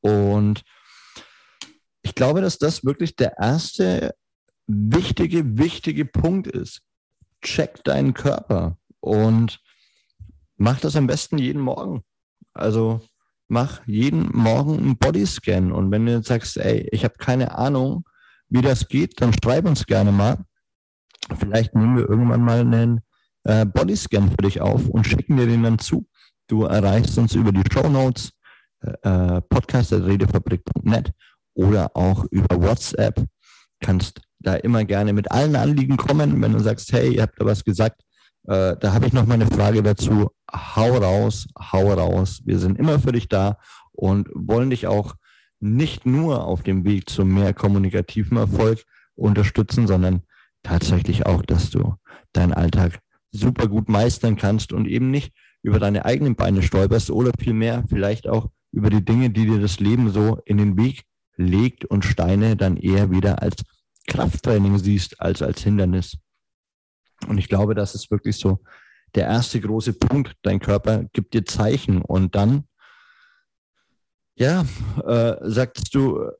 Und 0.00 0.64
ich 2.02 2.14
glaube, 2.14 2.40
dass 2.40 2.58
das 2.58 2.84
wirklich 2.84 3.14
der 3.16 3.38
erste 3.38 4.14
wichtige, 4.66 5.56
wichtige 5.56 6.04
Punkt 6.04 6.48
ist. 6.48 6.82
Check 7.42 7.84
deinen 7.84 8.12
Körper 8.12 8.76
und 9.00 9.60
mach 10.56 10.80
das 10.80 10.96
am 10.96 11.06
besten 11.06 11.38
jeden 11.38 11.60
Morgen. 11.60 12.02
Also 12.54 13.02
mach 13.54 13.86
jeden 13.86 14.36
Morgen 14.36 14.78
einen 14.78 14.98
Bodyscan. 14.98 15.70
Und 15.70 15.92
wenn 15.92 16.06
du 16.06 16.12
jetzt 16.12 16.26
sagst, 16.26 16.56
ey, 16.56 16.88
ich 16.90 17.04
habe 17.04 17.14
keine 17.18 17.56
Ahnung, 17.56 18.04
wie 18.48 18.62
das 18.62 18.88
geht, 18.88 19.20
dann 19.20 19.32
schreib 19.32 19.64
uns 19.64 19.86
gerne 19.86 20.10
mal. 20.10 20.44
Vielleicht 21.38 21.72
nehmen 21.76 21.96
wir 21.96 22.08
irgendwann 22.08 22.42
mal 22.42 22.60
einen 22.60 23.00
äh, 23.44 23.64
Bodyscan 23.64 24.28
für 24.30 24.42
dich 24.42 24.60
auf 24.60 24.88
und 24.88 25.06
schicken 25.06 25.36
dir 25.36 25.46
den 25.46 25.62
dann 25.62 25.78
zu. 25.78 26.08
Du 26.48 26.64
erreichst 26.64 27.16
uns 27.16 27.36
über 27.36 27.52
die 27.52 27.62
Show 27.72 27.88
Notes, 27.88 28.32
äh, 28.80 29.40
podcast.redefabrik.net 29.40 31.12
oder 31.54 31.96
auch 31.96 32.24
über 32.32 32.60
WhatsApp. 32.60 33.24
Kannst 33.80 34.20
da 34.40 34.54
immer 34.54 34.84
gerne 34.84 35.12
mit 35.12 35.30
allen 35.30 35.54
Anliegen 35.54 35.96
kommen, 35.96 36.42
wenn 36.42 36.52
du 36.52 36.58
sagst, 36.58 36.92
hey, 36.92 37.14
ihr 37.14 37.22
habt 37.22 37.40
da 37.40 37.46
was 37.46 37.62
gesagt. 37.62 38.02
Äh, 38.46 38.76
da 38.78 38.92
habe 38.92 39.06
ich 39.06 39.12
noch 39.12 39.26
mal 39.26 39.34
eine 39.34 39.46
Frage 39.46 39.82
dazu. 39.82 40.30
Hau 40.52 40.96
raus, 40.96 41.46
hau 41.58 41.92
raus. 41.92 42.42
Wir 42.44 42.58
sind 42.58 42.78
immer 42.78 42.98
für 42.98 43.12
dich 43.12 43.28
da 43.28 43.58
und 43.92 44.28
wollen 44.34 44.70
dich 44.70 44.86
auch 44.86 45.14
nicht 45.60 46.04
nur 46.04 46.44
auf 46.44 46.62
dem 46.62 46.84
Weg 46.84 47.08
zu 47.08 47.24
mehr 47.24 47.54
kommunikativem 47.54 48.36
Erfolg 48.36 48.84
unterstützen, 49.14 49.86
sondern 49.86 50.22
tatsächlich 50.62 51.26
auch, 51.26 51.42
dass 51.42 51.70
du 51.70 51.94
deinen 52.32 52.52
Alltag 52.52 53.00
super 53.30 53.68
gut 53.68 53.88
meistern 53.88 54.36
kannst 54.36 54.72
und 54.72 54.86
eben 54.86 55.10
nicht 55.10 55.32
über 55.62 55.78
deine 55.78 56.04
eigenen 56.04 56.36
Beine 56.36 56.62
stolperst 56.62 57.10
oder 57.10 57.32
vielmehr 57.38 57.84
vielleicht 57.88 58.28
auch 58.28 58.50
über 58.72 58.90
die 58.90 59.04
Dinge, 59.04 59.30
die 59.30 59.46
dir 59.46 59.60
das 59.60 59.80
Leben 59.80 60.10
so 60.10 60.38
in 60.44 60.58
den 60.58 60.76
Weg 60.76 61.04
legt 61.36 61.84
und 61.84 62.04
Steine 62.04 62.56
dann 62.56 62.76
eher 62.76 63.10
wieder 63.10 63.40
als 63.40 63.62
Krafttraining 64.06 64.78
siehst 64.78 65.20
als 65.20 65.40
als 65.40 65.62
Hindernis. 65.62 66.18
Und 67.24 67.38
ich 67.38 67.48
glaube, 67.48 67.74
das 67.74 67.94
ist 67.94 68.10
wirklich 68.10 68.36
so 68.36 68.60
der 69.14 69.26
erste 69.26 69.60
große 69.60 69.94
Punkt. 69.94 70.34
Dein 70.42 70.60
Körper 70.60 71.04
gibt 71.12 71.34
dir 71.34 71.44
Zeichen 71.44 72.02
und 72.02 72.34
dann, 72.34 72.64
ja, 74.34 74.64
äh, 75.04 75.36
sagst 75.42 75.94
du, 75.94 76.30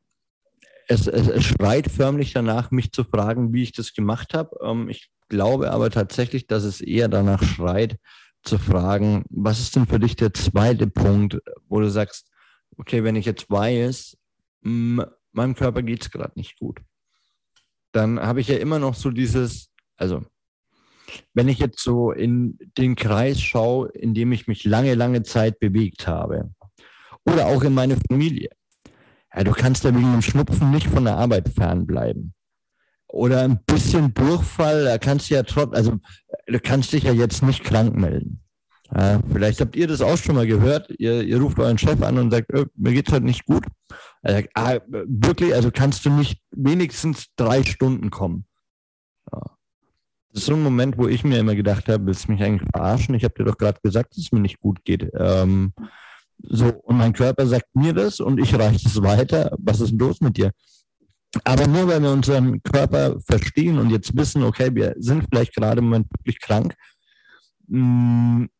es, 0.88 1.06
es, 1.06 1.28
es 1.28 1.44
schreit 1.44 1.90
förmlich 1.90 2.32
danach, 2.32 2.70
mich 2.70 2.92
zu 2.92 3.04
fragen, 3.04 3.52
wie 3.52 3.62
ich 3.62 3.72
das 3.72 3.94
gemacht 3.94 4.34
habe. 4.34 4.56
Ähm, 4.62 4.88
ich 4.88 5.10
glaube 5.28 5.70
aber 5.70 5.90
tatsächlich, 5.90 6.46
dass 6.46 6.64
es 6.64 6.80
eher 6.80 7.08
danach 7.08 7.42
schreit, 7.42 7.98
zu 8.44 8.58
fragen, 8.58 9.24
was 9.30 9.58
ist 9.58 9.74
denn 9.74 9.86
für 9.86 9.98
dich 9.98 10.16
der 10.16 10.34
zweite 10.34 10.86
Punkt, 10.86 11.40
wo 11.66 11.80
du 11.80 11.90
sagst, 11.90 12.30
okay, 12.76 13.02
wenn 13.02 13.16
ich 13.16 13.24
jetzt 13.24 13.50
weiß, 13.50 14.16
meinem 14.60 15.54
Körper 15.54 15.82
geht 15.82 16.02
es 16.02 16.10
gerade 16.10 16.32
nicht 16.36 16.58
gut, 16.58 16.80
dann 17.92 18.20
habe 18.20 18.40
ich 18.40 18.48
ja 18.48 18.56
immer 18.56 18.78
noch 18.78 18.94
so 18.94 19.10
dieses, 19.10 19.70
also 19.96 20.24
wenn 21.34 21.48
ich 21.48 21.58
jetzt 21.58 21.80
so 21.80 22.10
in 22.10 22.58
den 22.76 22.96
Kreis 22.96 23.40
schaue, 23.40 23.88
in 23.90 24.14
dem 24.14 24.32
ich 24.32 24.46
mich 24.46 24.64
lange, 24.64 24.94
lange 24.94 25.22
Zeit 25.22 25.58
bewegt 25.60 26.06
habe, 26.06 26.50
oder 27.24 27.46
auch 27.46 27.62
in 27.62 27.74
meine 27.74 27.96
Familie, 28.08 28.50
ja, 29.34 29.44
du 29.44 29.52
kannst 29.52 29.84
ja 29.84 29.94
wegen 29.94 30.12
dem 30.12 30.22
Schnupfen 30.22 30.70
nicht 30.70 30.86
von 30.86 31.04
der 31.04 31.16
Arbeit 31.16 31.48
fernbleiben 31.48 32.34
oder 33.14 33.42
ein 33.42 33.60
bisschen 33.64 34.12
Durchfall, 34.12 34.84
da 34.84 34.98
kannst 34.98 35.30
du 35.30 35.34
ja 35.34 35.44
trotzdem, 35.44 35.74
also 35.74 35.98
du 36.46 36.58
kannst 36.60 36.92
dich 36.92 37.04
ja 37.04 37.12
jetzt 37.12 37.42
nicht 37.42 37.62
krank 37.62 37.96
melden. 37.96 38.40
Ja, 38.94 39.20
vielleicht 39.32 39.60
habt 39.60 39.76
ihr 39.76 39.86
das 39.86 40.02
auch 40.02 40.16
schon 40.16 40.34
mal 40.34 40.46
gehört. 40.46 40.92
Ihr, 40.98 41.22
ihr 41.22 41.40
ruft 41.40 41.58
euren 41.58 41.78
Chef 41.78 42.02
an 42.02 42.18
und 42.18 42.30
sagt, 42.30 42.52
oh, 42.52 42.64
mir 42.76 42.92
geht's 42.92 43.12
heute 43.12 43.24
nicht 43.24 43.46
gut. 43.46 43.64
Er 44.22 44.34
sagt, 44.34 44.50
ah, 44.54 44.78
wirklich, 44.86 45.54
also 45.54 45.70
kannst 45.70 46.04
du 46.04 46.10
nicht 46.10 46.40
wenigstens 46.50 47.26
drei 47.36 47.62
Stunden 47.64 48.10
kommen. 48.10 48.46
Ja. 49.32 49.53
Das 50.34 50.42
ist 50.42 50.46
so 50.46 50.54
ein 50.54 50.64
Moment, 50.64 50.98
wo 50.98 51.06
ich 51.06 51.22
mir 51.22 51.38
immer 51.38 51.54
gedacht 51.54 51.88
habe, 51.88 52.06
willst 52.06 52.26
du 52.26 52.32
mich 52.32 52.42
eigentlich 52.42 52.68
verarschen? 52.74 53.14
Ich 53.14 53.22
habe 53.22 53.34
dir 53.34 53.44
doch 53.44 53.56
gerade 53.56 53.78
gesagt, 53.80 54.16
dass 54.16 54.24
es 54.24 54.32
mir 54.32 54.40
nicht 54.40 54.58
gut 54.58 54.84
geht. 54.84 55.08
Ähm, 55.16 55.72
so, 56.42 56.70
und 56.70 56.96
mein 56.96 57.12
Körper 57.12 57.46
sagt 57.46 57.68
mir 57.76 57.92
das 57.92 58.18
und 58.18 58.40
ich 58.40 58.52
reiche 58.58 58.88
es 58.88 59.00
weiter. 59.00 59.54
Was 59.60 59.80
ist 59.80 59.92
denn 59.92 60.00
los 60.00 60.20
mit 60.20 60.36
dir? 60.36 60.50
Aber 61.44 61.68
nur 61.68 61.86
weil 61.86 62.02
wir 62.02 62.10
unseren 62.10 62.60
Körper 62.64 63.20
verstehen 63.20 63.78
und 63.78 63.90
jetzt 63.90 64.16
wissen, 64.16 64.42
okay, 64.42 64.74
wir 64.74 64.96
sind 64.98 65.24
vielleicht 65.30 65.54
gerade 65.54 65.78
im 65.78 65.84
Moment 65.84 66.08
wirklich 66.18 66.40
krank, 66.40 66.74
hm, 67.68 68.50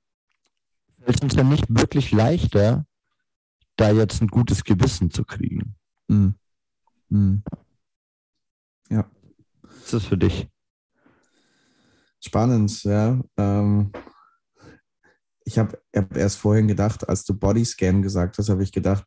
fällt 1.03 1.17
es 1.17 1.23
uns 1.23 1.35
ja 1.35 1.43
nicht 1.43 1.67
wirklich 1.69 2.13
leichter, 2.13 2.87
da 3.75 3.91
jetzt 3.91 4.23
ein 4.23 4.29
gutes 4.29 4.63
Gewissen 4.63 5.11
zu 5.11 5.25
kriegen. 5.25 5.75
Mhm. 6.07 6.37
Mhm. 7.09 7.43
Ja. 8.91 9.11
Was 9.63 9.77
ist 9.77 9.93
das 9.93 10.05
für 10.05 10.17
dich? 10.19 10.49
Spannend, 12.25 12.85
ja. 12.85 13.21
Ähm, 13.37 13.93
ich 15.45 15.59
habe 15.59 15.79
hab 15.95 16.17
erst 16.17 16.39
vorhin 16.39 16.69
gedacht, 16.69 17.09
als 17.09 17.25
du 17.25 17.35
Bodyscan 17.35 18.03
gesagt 18.03 18.39
hast, 18.39 18.49
habe 18.49 18.63
ich 18.63 18.73
gedacht, 18.73 19.05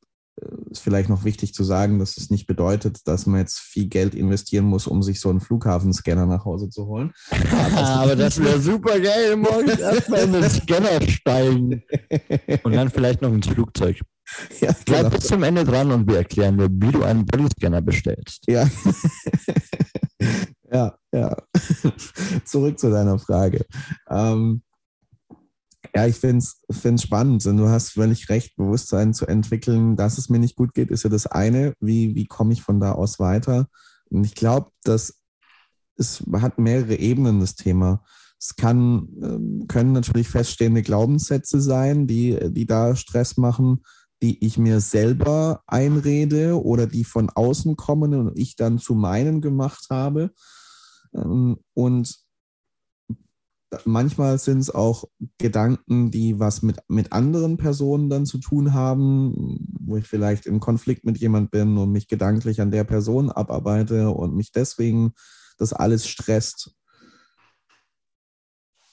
ist 0.70 0.82
vielleicht 0.82 1.10
noch 1.10 1.24
wichtig 1.24 1.54
zu 1.54 1.64
sagen, 1.64 1.98
dass 1.98 2.18
es 2.18 2.30
nicht 2.30 2.46
bedeutet, 2.46 3.08
dass 3.08 3.26
man 3.26 3.40
jetzt 3.40 3.60
viel 3.60 3.88
Geld 3.88 4.14
investieren 4.14 4.66
muss, 4.66 4.86
um 4.86 5.02
sich 5.02 5.20
so 5.20 5.30
einen 5.30 5.40
Flughafenscanner 5.40 6.28
nach 6.28 6.46
Hause 6.46 6.70
zu 6.70 6.86
holen. 6.86 7.12
Aber 7.76 8.16
das 8.16 8.40
wäre 8.40 8.60
super 8.62 9.00
geil, 9.00 9.36
morgens 9.36 9.80
erstmal 9.80 10.24
in 10.26 10.34
den 10.34 10.50
Scanner 10.50 11.02
steigen. 11.08 11.82
Und 12.64 12.76
dann 12.76 12.92
vielleicht 12.92 13.22
noch 13.22 13.34
ins 13.34 13.48
Flugzeug. 13.48 14.00
Ja, 14.60 14.76
Bleib 14.86 15.06
genau. 15.06 15.10
bis 15.10 15.28
zum 15.28 15.42
Ende 15.42 15.64
dran 15.64 15.92
und 15.92 16.08
wir 16.08 16.18
erklären 16.18 16.58
dir, 16.58 16.70
wie 16.70 16.92
du 16.92 17.04
einen 17.04 17.26
Bodyscanner 17.26 17.82
bestellst. 17.82 18.44
Ja. 18.48 18.70
Ja, 20.72 20.98
ja. 21.12 21.36
Zurück 22.46 22.80
zu 22.80 22.90
deiner 22.90 23.20
Frage. 23.20 23.66
Ähm, 24.10 24.62
ja, 25.96 26.06
ich 26.06 26.18
finde 26.18 26.44
es 26.44 27.02
spannend 27.02 27.46
und 27.46 27.58
du 27.58 27.70
hast 27.70 27.92
völlig 27.92 28.30
recht, 28.30 28.56
Bewusstsein 28.56 29.14
zu 29.14 29.26
entwickeln, 29.26 29.96
dass 29.96 30.18
es 30.18 30.30
mir 30.30 30.40
nicht 30.40 30.56
gut 30.56 30.74
geht, 30.74 30.92
ist 30.92 31.04
ja 31.04 31.10
das 31.10 31.28
eine. 31.28 31.74
Wie, 31.80 32.16
wie 32.16 32.26
komme 32.26 32.54
ich 32.54 32.62
von 32.62 32.80
da 32.80 32.92
aus 32.92 33.20
weiter? 33.20 33.68
Und 34.10 34.24
ich 34.24 34.36
glaube, 34.36 34.72
dass 34.84 35.22
es 35.98 36.24
hat 36.34 36.60
mehrere 36.60 36.96
Ebenen, 36.96 37.40
das 37.40 37.56
Thema. 37.56 38.04
Es 38.40 38.56
kann, 38.56 39.08
ähm, 39.22 39.66
können 39.68 39.94
natürlich 39.94 40.30
feststehende 40.30 40.84
Glaubenssätze 40.84 41.60
sein, 41.60 42.06
die, 42.06 42.38
die 42.52 42.66
da 42.66 42.96
Stress 42.96 43.38
machen. 43.38 43.84
die 44.22 44.44
ich 44.44 44.58
mir 44.58 44.80
selber 44.80 45.62
einrede 45.68 46.60
oder 46.60 46.88
die 46.88 47.04
von 47.04 47.30
außen 47.30 47.76
kommen 47.76 48.16
und 48.16 48.38
ich 48.38 48.56
dann 48.56 48.80
zu 48.80 48.96
meinen 48.96 49.42
gemacht 49.42 49.88
habe. 49.92 50.32
Ähm, 51.18 51.58
und 51.74 52.28
manchmal 53.86 54.40
sind 54.40 54.60
es 54.60 54.70
auch 54.70 55.06
Gedanken, 55.38 56.12
die 56.12 56.40
was 56.40 56.62
mit, 56.62 56.78
mit 56.88 57.12
anderen 57.12 57.58
Personen 57.58 58.10
dann 58.10 58.26
zu 58.26 58.38
tun 58.38 58.74
haben, 58.74 59.58
wo 59.80 59.98
ich 59.98 60.06
vielleicht 60.08 60.46
im 60.46 60.60
Konflikt 60.60 61.04
mit 61.04 61.18
jemand 61.18 61.52
bin 61.52 61.78
und 61.78 61.92
mich 61.92 62.08
gedanklich 62.08 62.62
an 62.62 62.72
der 62.72 62.84
Person 62.84 63.32
abarbeite 63.32 64.12
und 64.12 64.36
mich 64.36 64.52
deswegen 64.52 65.14
das 65.58 65.74
alles 65.74 66.08
stresst. 66.08 66.76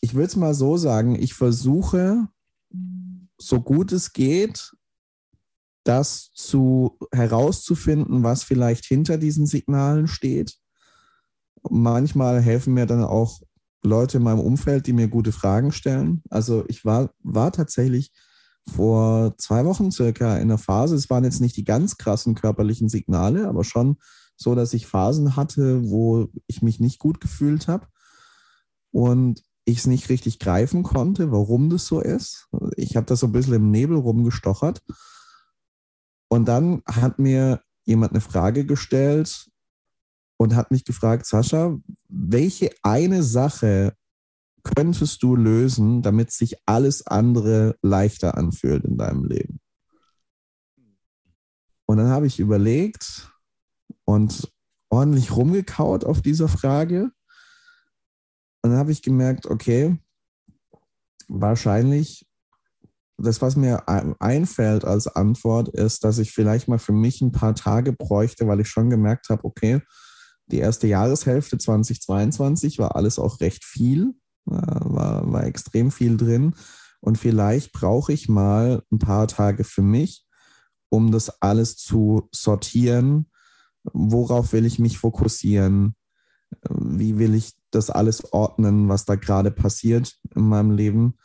Ich 0.01 0.15
würde 0.15 0.27
es 0.27 0.37
mal 0.37 0.55
so 0.55 0.77
sagen, 0.77 1.15
ich 1.15 1.35
versuche, 1.35 2.29
so 3.39 3.61
gut 3.61 3.93
es 3.93 4.13
geht, 4.13 4.75
das 5.85 6.31
zu 6.33 6.99
herauszufinden, 7.13 8.23
was 8.23 8.43
vielleicht 8.43 8.87
hinter 8.87 9.19
diesen 9.19 9.47
Signalen 9.47 10.09
steht. 10.09 10.59
Manchmal 11.71 12.41
helfen 12.41 12.75
mir 12.75 12.87
dann 12.87 13.03
auch 13.03 13.41
Leute 13.83 14.19
in 14.19 14.23
meinem 14.23 14.41
Umfeld, 14.41 14.87
die 14.87 14.93
mir 14.93 15.09
gute 15.09 15.33
Fragen 15.33 15.73
stellen. 15.73 16.23
Also 16.31 16.65
ich 16.69 16.85
war, 16.85 17.11
war 17.23 17.53
tatsächlich 17.53 18.13
vor 18.75 19.37
zwei 19.37 19.65
Wochen 19.65 19.91
circa 19.91 20.39
in 20.39 20.49
der 20.49 20.59
Phase, 20.59 20.95
es 20.95 21.11
waren 21.11 21.25
jetzt 21.25 21.41
nicht 21.41 21.57
die 21.57 21.65
ganz 21.65 21.99
krassen 21.99 22.35
körperlichen 22.35 22.89
Signale, 22.89 23.47
aber 23.47 23.63
schon 23.63 23.99
so, 24.37 24.55
dass 24.55 24.73
ich 24.73 24.87
Phasen 24.87 25.37
hatte, 25.37 25.89
wo 25.91 26.29
ich 26.47 26.63
mich 26.63 26.81
nicht 26.81 26.99
gut 26.99 27.21
gefühlt 27.21 27.69
habe 27.69 27.87
und 28.91 29.43
ich 29.67 29.79
es 29.79 29.87
nicht 29.87 30.09
richtig 30.09 30.39
greifen 30.39 30.83
konnte, 30.83 31.31
warum 31.31 31.71
das 31.71 31.87
so 31.87 32.01
ist. 32.01 32.49
Ich 32.77 32.97
habe 32.97 33.07
da 33.07 33.17
so 33.17 33.27
ein 33.27 33.33
bisschen 33.33 33.55
im 33.55 33.71
Nebel 33.71 33.97
rumgestochert. 33.97 34.83
Und 36.29 36.47
dann 36.47 36.83
hat 36.87 37.19
mir 37.19 37.63
jemand 37.85 38.13
eine 38.13 38.21
Frage 38.21 38.67
gestellt, 38.67 39.51
und 40.37 40.55
hat 40.55 40.71
mich 40.71 40.85
gefragt, 40.85 41.27
Sascha, 41.27 41.79
welche 42.09 42.71
eine 42.83 43.23
Sache 43.23 43.95
könntest 44.63 45.23
du 45.23 45.37
lösen, 45.37 46.03
damit 46.03 46.31
sich 46.33 46.57
alles 46.67 47.07
andere 47.07 47.77
leichter 47.83 48.37
anfühlt 48.37 48.85
in 48.85 48.97
deinem 48.97 49.25
Leben? 49.25 49.61
Und 51.87 51.99
dann 51.99 52.09
habe 52.09 52.27
ich 52.27 52.41
überlegt 52.41 53.31
und 54.05 54.51
ordentlich 54.89 55.37
rumgekaut 55.37 56.05
auf 56.05 56.23
dieser 56.23 56.49
Frage. 56.49 57.11
Und 58.63 58.71
dann 58.71 58.79
habe 58.79 58.93
ich 58.93 59.03
gemerkt, 59.03 59.47
okay, 59.47 59.99
wahrscheinlich 61.29 62.27
das, 63.19 63.41
was 63.43 63.57
mir 63.57 63.89
einfällt 64.21 64.85
als 64.85 65.07
Antwort, 65.07 65.69
ist, 65.69 66.05
dass 66.05 66.19
ich 66.19 66.33
vielleicht 66.33 66.69
mal 66.69 66.79
für 66.79 66.93
mich 66.93 67.21
ein 67.21 67.33
paar 67.33 67.55
Tage 67.55 67.93
bräuchte, 67.93 68.49
weil 68.49 68.61
ich 68.61 68.69
schon 68.69 68.91
gemerkt 68.91 69.29
habe, 69.29 69.45
okay, 69.45 69.81
die 70.47 70.59
erste 70.59 70.87
Jahreshälfte 70.87 71.59
2022 71.59 72.79
war 72.79 72.97
alles 72.97 73.19
auch 73.19 73.41
recht 73.41 73.65
viel, 73.65 74.15
war, 74.45 75.31
war 75.31 75.45
extrem 75.45 75.91
viel 75.91 76.17
drin. 76.17 76.55
Und 77.01 77.19
vielleicht 77.19 77.73
brauche 77.73 78.13
ich 78.13 78.29
mal 78.29 78.83
ein 78.91 78.99
paar 78.99 79.29
Tage 79.29 79.65
für 79.65 79.83
mich, 79.83 80.27
um 80.89 81.13
das 81.13 81.43
alles 81.43 81.77
zu 81.77 82.29
sortieren. 82.33 83.31
Worauf 83.93 84.53
will 84.53 84.65
ich 84.65 84.79
mich 84.79 84.99
fokussieren? 84.99 85.97
Wie 86.71 87.19
will 87.19 87.35
ich 87.35 87.55
das 87.71 87.91
alles 87.91 88.33
ordnen, 88.33 88.89
was 88.89 89.05
da 89.05 89.17
gerade 89.17 89.51
passiert 89.51 90.15
in 90.35 90.49
meinem 90.49 90.71
Leben? 90.71 91.19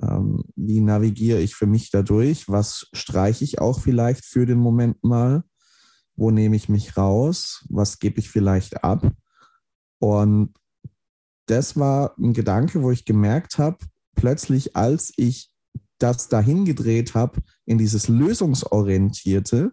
Ähm, 0.00 0.44
wie 0.54 0.80
navigiere 0.80 1.40
ich 1.40 1.54
für 1.54 1.66
mich 1.66 1.90
dadurch? 1.90 2.48
Was 2.48 2.88
streiche 2.92 3.44
ich 3.44 3.58
auch 3.58 3.80
vielleicht 3.80 4.24
für 4.24 4.46
den 4.46 4.58
Moment 4.58 5.02
mal? 5.02 5.44
Wo 6.20 6.30
nehme 6.30 6.54
ich 6.54 6.68
mich 6.68 6.98
raus, 6.98 7.64
was 7.70 7.98
gebe 7.98 8.20
ich 8.20 8.28
vielleicht 8.28 8.84
ab. 8.84 9.10
Und 10.00 10.52
das 11.46 11.78
war 11.78 12.14
ein 12.18 12.34
Gedanke, 12.34 12.82
wo 12.82 12.90
ich 12.90 13.06
gemerkt 13.06 13.56
habe, 13.56 13.78
plötzlich, 14.16 14.76
als 14.76 15.14
ich 15.16 15.50
das 15.98 16.28
dahin 16.28 16.66
gedreht 16.66 17.14
habe, 17.14 17.40
in 17.64 17.78
dieses 17.78 18.08
Lösungsorientierte 18.08 19.72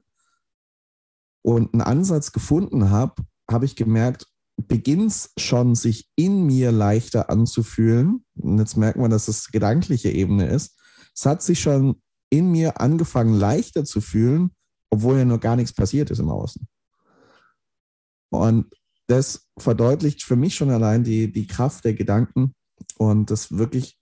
und 1.42 1.74
einen 1.74 1.82
Ansatz 1.82 2.32
gefunden 2.32 2.92
habe, 2.92 3.24
habe 3.52 3.66
ich 3.66 3.76
gemerkt, 3.76 4.26
beginnt 4.56 5.12
es 5.12 5.34
schon, 5.38 5.76
sich 5.76 6.10
in 6.16 6.46
mir 6.46 6.72
leichter 6.72 7.30
anzufühlen. 7.30 8.24
Und 8.36 8.58
jetzt 8.58 8.78
merkt 8.78 8.98
man, 8.98 9.12
dass 9.12 9.28
es 9.28 9.52
gedankliche 9.52 10.12
Ebene 10.12 10.48
ist. 10.48 10.80
Es 11.14 11.26
hat 11.26 11.44
sich 11.44 11.60
schon 11.60 12.02
in 12.30 12.52
mir 12.54 12.80
angefangen, 12.80 13.34
leichter 13.34 13.84
zu 13.84 14.00
fühlen, 14.00 14.52
obwohl 14.90 15.18
ja 15.18 15.26
noch 15.26 15.40
gar 15.40 15.56
nichts 15.56 15.74
passiert 15.74 16.10
ist 16.12 16.20
im 16.20 16.30
Außen. 16.30 16.68
Und 18.30 18.74
das 19.08 19.48
verdeutlicht 19.58 20.24
für 20.24 20.36
mich 20.36 20.56
schon 20.56 20.70
allein 20.70 21.04
die, 21.04 21.32
die 21.32 21.48
Kraft 21.48 21.86
der 21.86 21.94
Gedanken 21.94 22.54
und 22.98 23.32
das 23.32 23.58
wirklich 23.58 23.98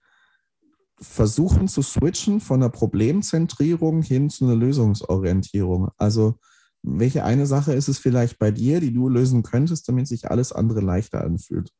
versuchen 0.99 1.67
zu 1.67 1.81
switchen 1.81 2.39
von 2.39 2.61
einer 2.61 2.71
Problemzentrierung 2.71 4.01
hin 4.01 4.29
zu 4.29 4.45
einer 4.45 4.55
Lösungsorientierung. 4.55 5.89
Also 5.97 6.39
welche 6.81 7.23
eine 7.23 7.45
Sache 7.45 7.73
ist 7.73 7.87
es 7.87 7.97
vielleicht 7.97 8.39
bei 8.39 8.51
dir, 8.51 8.79
die 8.79 8.93
du 8.93 9.09
lösen 9.09 9.43
könntest, 9.43 9.87
damit 9.89 10.07
sich 10.07 10.29
alles 10.29 10.51
andere 10.51 10.81
leichter 10.81 11.23
anfühlt? 11.23 11.71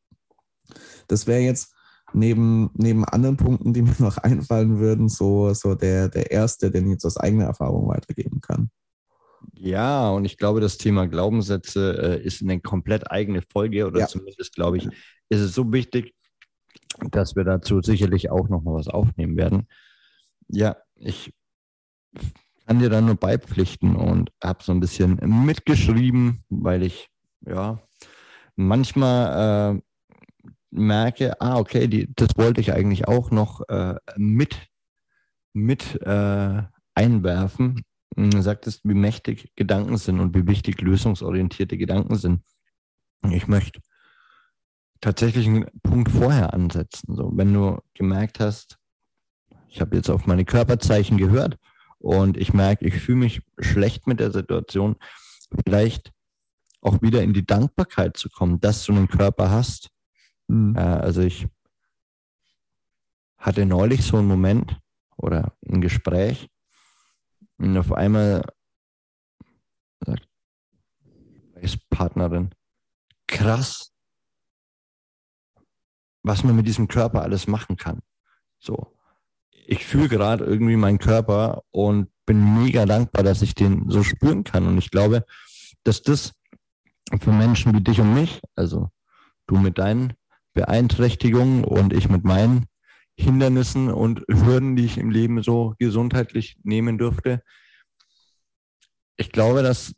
Das 1.08 1.28
wäre 1.28 1.42
jetzt 1.42 1.74
neben, 2.14 2.70
neben 2.74 3.06
anderen 3.06 3.38
Punkten, 3.38 3.74
die 3.74 3.82
mir 3.82 3.96
noch 4.00 4.18
einfallen 4.18 4.80
würden, 4.80 5.10
so, 5.10 5.54
so 5.54 5.76
der, 5.76 6.10
der 6.10 6.32
erste, 6.32 6.72
den 6.72 6.86
ich 6.86 6.94
jetzt 6.94 7.06
aus 7.06 7.18
eigener 7.18 7.46
Erfahrung 7.46 7.88
weitergeben 7.88 8.42
kann. 8.42 8.70
Ja, 9.58 10.10
und 10.10 10.26
ich 10.26 10.38
glaube, 10.38 10.60
das 10.60 10.78
Thema 10.78 11.08
Glaubenssätze 11.08 12.20
äh, 12.20 12.24
ist 12.26 12.42
eine 12.42 12.60
komplett 12.60 13.10
eigene 13.10 13.42
Folge 13.42 13.88
oder 13.88 14.02
ja. 14.02 14.08
zumindest, 14.08 14.54
glaube 14.54 14.78
ich, 14.78 14.86
ist 15.30 15.40
es 15.40 15.56
so 15.56 15.72
wichtig, 15.72 16.14
dass 17.12 17.36
wir 17.36 17.46
dazu 17.46 17.82
sicherlich 17.82 18.30
auch 18.30 18.50
noch 18.50 18.62
mal 18.62 18.74
was 18.74 18.88
aufnehmen 18.88 19.38
werden. 19.38 19.68
Ja, 20.50 20.76
ich 20.96 21.34
kann 22.66 22.80
dir 22.80 22.90
da 22.90 23.00
nur 23.00 23.16
beipflichten 23.16 23.96
und 23.96 24.32
habe 24.44 24.64
so 24.64 24.72
ein 24.72 24.80
bisschen 24.80 25.20
mitgeschrieben, 25.46 26.44
weil 26.50 26.84
ich 26.84 27.10
ja 27.46 27.80
manchmal 28.56 29.76
äh, 29.76 29.82
merke, 30.72 31.40
ah, 31.40 31.58
okay, 31.58 31.88
die, 31.88 32.14
das 32.14 32.30
wollte 32.36 32.60
ich 32.62 32.74
eigentlich 32.74 33.08
auch 33.08 33.32
noch 33.32 33.62
äh, 33.70 33.96
mit, 34.18 34.58
mit 35.54 36.02
äh, 36.02 36.64
einwerfen 36.94 37.86
sagtest, 38.16 38.82
wie 38.84 38.94
mächtig 38.94 39.52
Gedanken 39.56 39.98
sind 39.98 40.20
und 40.20 40.36
wie 40.36 40.48
wichtig 40.48 40.82
lösungsorientierte 40.82 41.78
Gedanken 41.78 42.16
sind. 42.16 42.42
Ich 43.30 43.48
möchte 43.48 43.82
tatsächlich 45.02 45.48
einen 45.48 45.66
Punkt 45.84 46.12
vorher 46.12 46.54
ansetzen. 46.54 47.16
So, 47.16 47.32
wenn 47.36 47.54
du 47.54 47.82
gemerkt 47.94 48.40
hast, 48.40 48.78
ich 49.68 49.82
habe 49.82 49.96
jetzt 49.98 50.10
auf 50.10 50.26
meine 50.26 50.46
Körperzeichen 50.46 51.18
gehört 51.18 51.58
und 51.98 52.38
ich 52.38 52.54
merke, 52.54 52.86
ich 52.86 52.96
fühle 52.96 53.18
mich 53.18 53.42
schlecht 53.60 54.08
mit 54.08 54.20
der 54.20 54.32
Situation, 54.32 54.96
vielleicht 55.66 56.14
auch 56.82 57.02
wieder 57.02 57.24
in 57.24 57.34
die 57.34 57.46
Dankbarkeit 57.46 58.16
zu 58.16 58.30
kommen, 58.30 58.60
dass 58.62 58.86
du 58.86 58.94
einen 58.94 59.08
Körper 59.08 59.50
hast. 59.50 59.90
Mhm. 60.48 60.78
Also 60.78 61.22
ich 61.22 61.48
hatte 63.38 63.66
neulich 63.66 64.06
so 64.06 64.18
einen 64.18 64.28
Moment 64.28 64.80
oder 65.18 65.58
ein 65.68 65.82
Gespräch, 65.82 66.48
und 67.58 67.78
auf 67.78 67.92
einmal 67.92 68.44
sagt 70.06 70.28
Partnerin, 71.96 72.50
krass, 73.28 73.94
was 76.24 76.44
man 76.44 76.58
mit 76.58 76.68
diesem 76.68 76.90
Körper 76.90 77.22
alles 77.22 77.48
machen 77.48 77.78
kann. 77.78 78.02
So. 78.60 78.98
Ich 79.68 79.86
fühle 79.86 80.10
gerade 80.10 80.44
irgendwie 80.44 80.76
meinen 80.76 81.00
Körper 81.00 81.64
und 81.72 82.12
bin 82.26 82.64
mega 82.64 82.86
dankbar, 82.86 83.24
dass 83.24 83.42
ich 83.42 83.56
den 83.56 83.90
so 83.90 84.04
spüren 84.04 84.44
kann. 84.44 84.68
Und 84.68 84.78
ich 84.78 84.92
glaube, 84.92 85.26
dass 85.84 86.02
das 86.02 86.34
für 87.22 87.32
Menschen 87.32 87.74
wie 87.74 87.82
dich 87.82 88.02
und 88.02 88.14
mich, 88.14 88.42
also 88.56 88.90
du 89.48 89.58
mit 89.58 89.78
deinen 89.78 90.14
Beeinträchtigungen 90.54 91.64
und 91.64 91.94
ich 91.94 92.10
mit 92.10 92.26
meinen 92.26 92.66
Hindernissen 93.18 93.90
und 93.92 94.24
Hürden, 94.28 94.76
die 94.76 94.86
ich 94.86 94.98
im 94.98 95.10
Leben 95.10 95.42
so 95.42 95.74
gesundheitlich 95.80 96.58
nehmen 96.64 96.98
dürfte. 96.98 97.42
Ich 99.18 99.32
glaube, 99.32 99.64
dass 99.64 99.96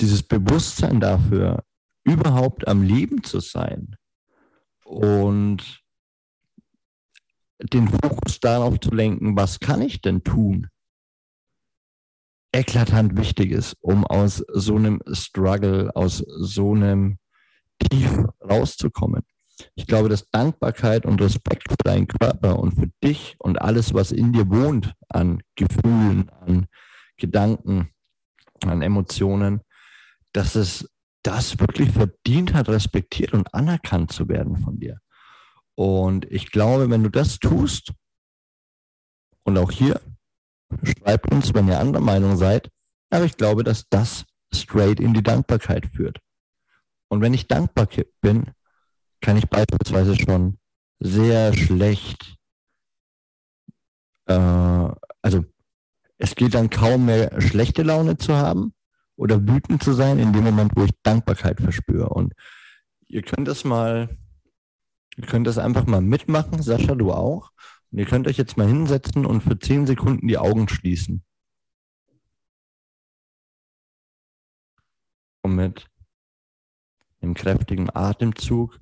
dieses 0.00 0.22
Bewusstsein 0.22 1.00
dafür, 1.00 1.64
überhaupt 2.04 2.66
am 2.66 2.82
Leben 2.82 3.22
zu 3.22 3.40
sein 3.40 3.96
und 4.84 5.82
den 7.58 7.88
Fokus 7.88 8.40
darauf 8.40 8.80
zu 8.80 8.90
lenken, 8.90 9.36
was 9.36 9.60
kann 9.60 9.82
ich 9.82 10.00
denn 10.00 10.24
tun, 10.24 10.68
eklatant 12.52 13.16
wichtig 13.16 13.52
ist, 13.52 13.76
um 13.80 14.04
aus 14.04 14.44
so 14.52 14.76
einem 14.76 15.00
Struggle, 15.12 15.94
aus 15.94 16.18
so 16.26 16.74
einem 16.74 17.18
Tief 17.78 18.24
rauszukommen. 18.42 19.22
Ich 19.74 19.86
glaube, 19.86 20.08
dass 20.08 20.30
Dankbarkeit 20.30 21.06
und 21.06 21.20
Respekt 21.20 21.68
für 21.70 21.76
deinen 21.84 22.08
Körper 22.08 22.58
und 22.58 22.72
für 22.72 22.90
dich 23.02 23.36
und 23.38 23.60
alles, 23.60 23.94
was 23.94 24.12
in 24.12 24.32
dir 24.32 24.48
wohnt, 24.48 24.94
an 25.08 25.42
Gefühlen, 25.56 26.30
an 26.40 26.66
Gedanken, 27.16 27.90
an 28.64 28.82
Emotionen, 28.82 29.60
dass 30.32 30.54
es 30.54 30.88
das 31.22 31.58
wirklich 31.58 31.90
verdient 31.90 32.54
hat, 32.54 32.68
respektiert 32.68 33.32
und 33.32 33.52
anerkannt 33.54 34.12
zu 34.12 34.28
werden 34.28 34.56
von 34.58 34.80
dir. 34.80 34.98
Und 35.74 36.30
ich 36.30 36.50
glaube, 36.50 36.90
wenn 36.90 37.02
du 37.02 37.10
das 37.10 37.38
tust, 37.38 37.92
und 39.44 39.58
auch 39.58 39.70
hier, 39.70 40.00
schreibt 40.82 41.32
uns, 41.32 41.52
wenn 41.54 41.68
ihr 41.68 41.80
anderer 41.80 42.02
Meinung 42.02 42.36
seid, 42.36 42.70
aber 43.10 43.24
ich 43.24 43.36
glaube, 43.36 43.64
dass 43.64 43.88
das 43.88 44.24
straight 44.54 45.00
in 45.00 45.14
die 45.14 45.22
Dankbarkeit 45.22 45.86
führt. 45.86 46.18
Und 47.08 47.20
wenn 47.20 47.34
ich 47.34 47.48
dankbar 47.48 47.88
bin, 48.20 48.52
kann 49.22 49.36
ich 49.36 49.48
beispielsweise 49.48 50.16
schon 50.16 50.58
sehr 50.98 51.54
schlecht, 51.54 52.36
äh, 54.26 54.34
also 55.22 55.44
es 56.18 56.34
geht 56.34 56.54
dann 56.54 56.70
kaum 56.70 57.06
mehr 57.06 57.40
schlechte 57.40 57.82
Laune 57.82 58.16
zu 58.16 58.34
haben 58.34 58.74
oder 59.16 59.40
wütend 59.46 59.82
zu 59.82 59.92
sein 59.92 60.18
in 60.18 60.32
dem 60.32 60.44
Moment, 60.44 60.72
wo 60.76 60.84
ich 60.84 60.92
Dankbarkeit 61.02 61.60
verspüre. 61.60 62.08
Und 62.10 62.34
ihr 63.06 63.22
könnt 63.22 63.48
das 63.48 63.64
mal, 63.64 64.16
ihr 65.16 65.26
könnt 65.26 65.46
das 65.46 65.58
einfach 65.58 65.86
mal 65.86 66.00
mitmachen, 66.00 66.62
Sascha, 66.62 66.94
du 66.94 67.12
auch. 67.12 67.50
Und 67.90 67.98
ihr 67.98 68.06
könnt 68.06 68.26
euch 68.26 68.38
jetzt 68.38 68.56
mal 68.56 68.66
hinsetzen 68.66 69.26
und 69.26 69.42
für 69.42 69.58
zehn 69.58 69.86
Sekunden 69.86 70.28
die 70.28 70.38
Augen 70.38 70.68
schließen. 70.68 71.24
Und 75.42 75.56
mit 75.56 75.88
einem 77.20 77.34
kräftigen 77.34 77.90
Atemzug 77.94 78.80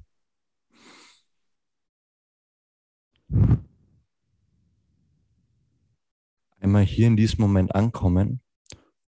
einmal 6.61 6.85
hier 6.85 7.07
in 7.07 7.17
diesem 7.17 7.41
Moment 7.41 7.75
ankommen 7.75 8.41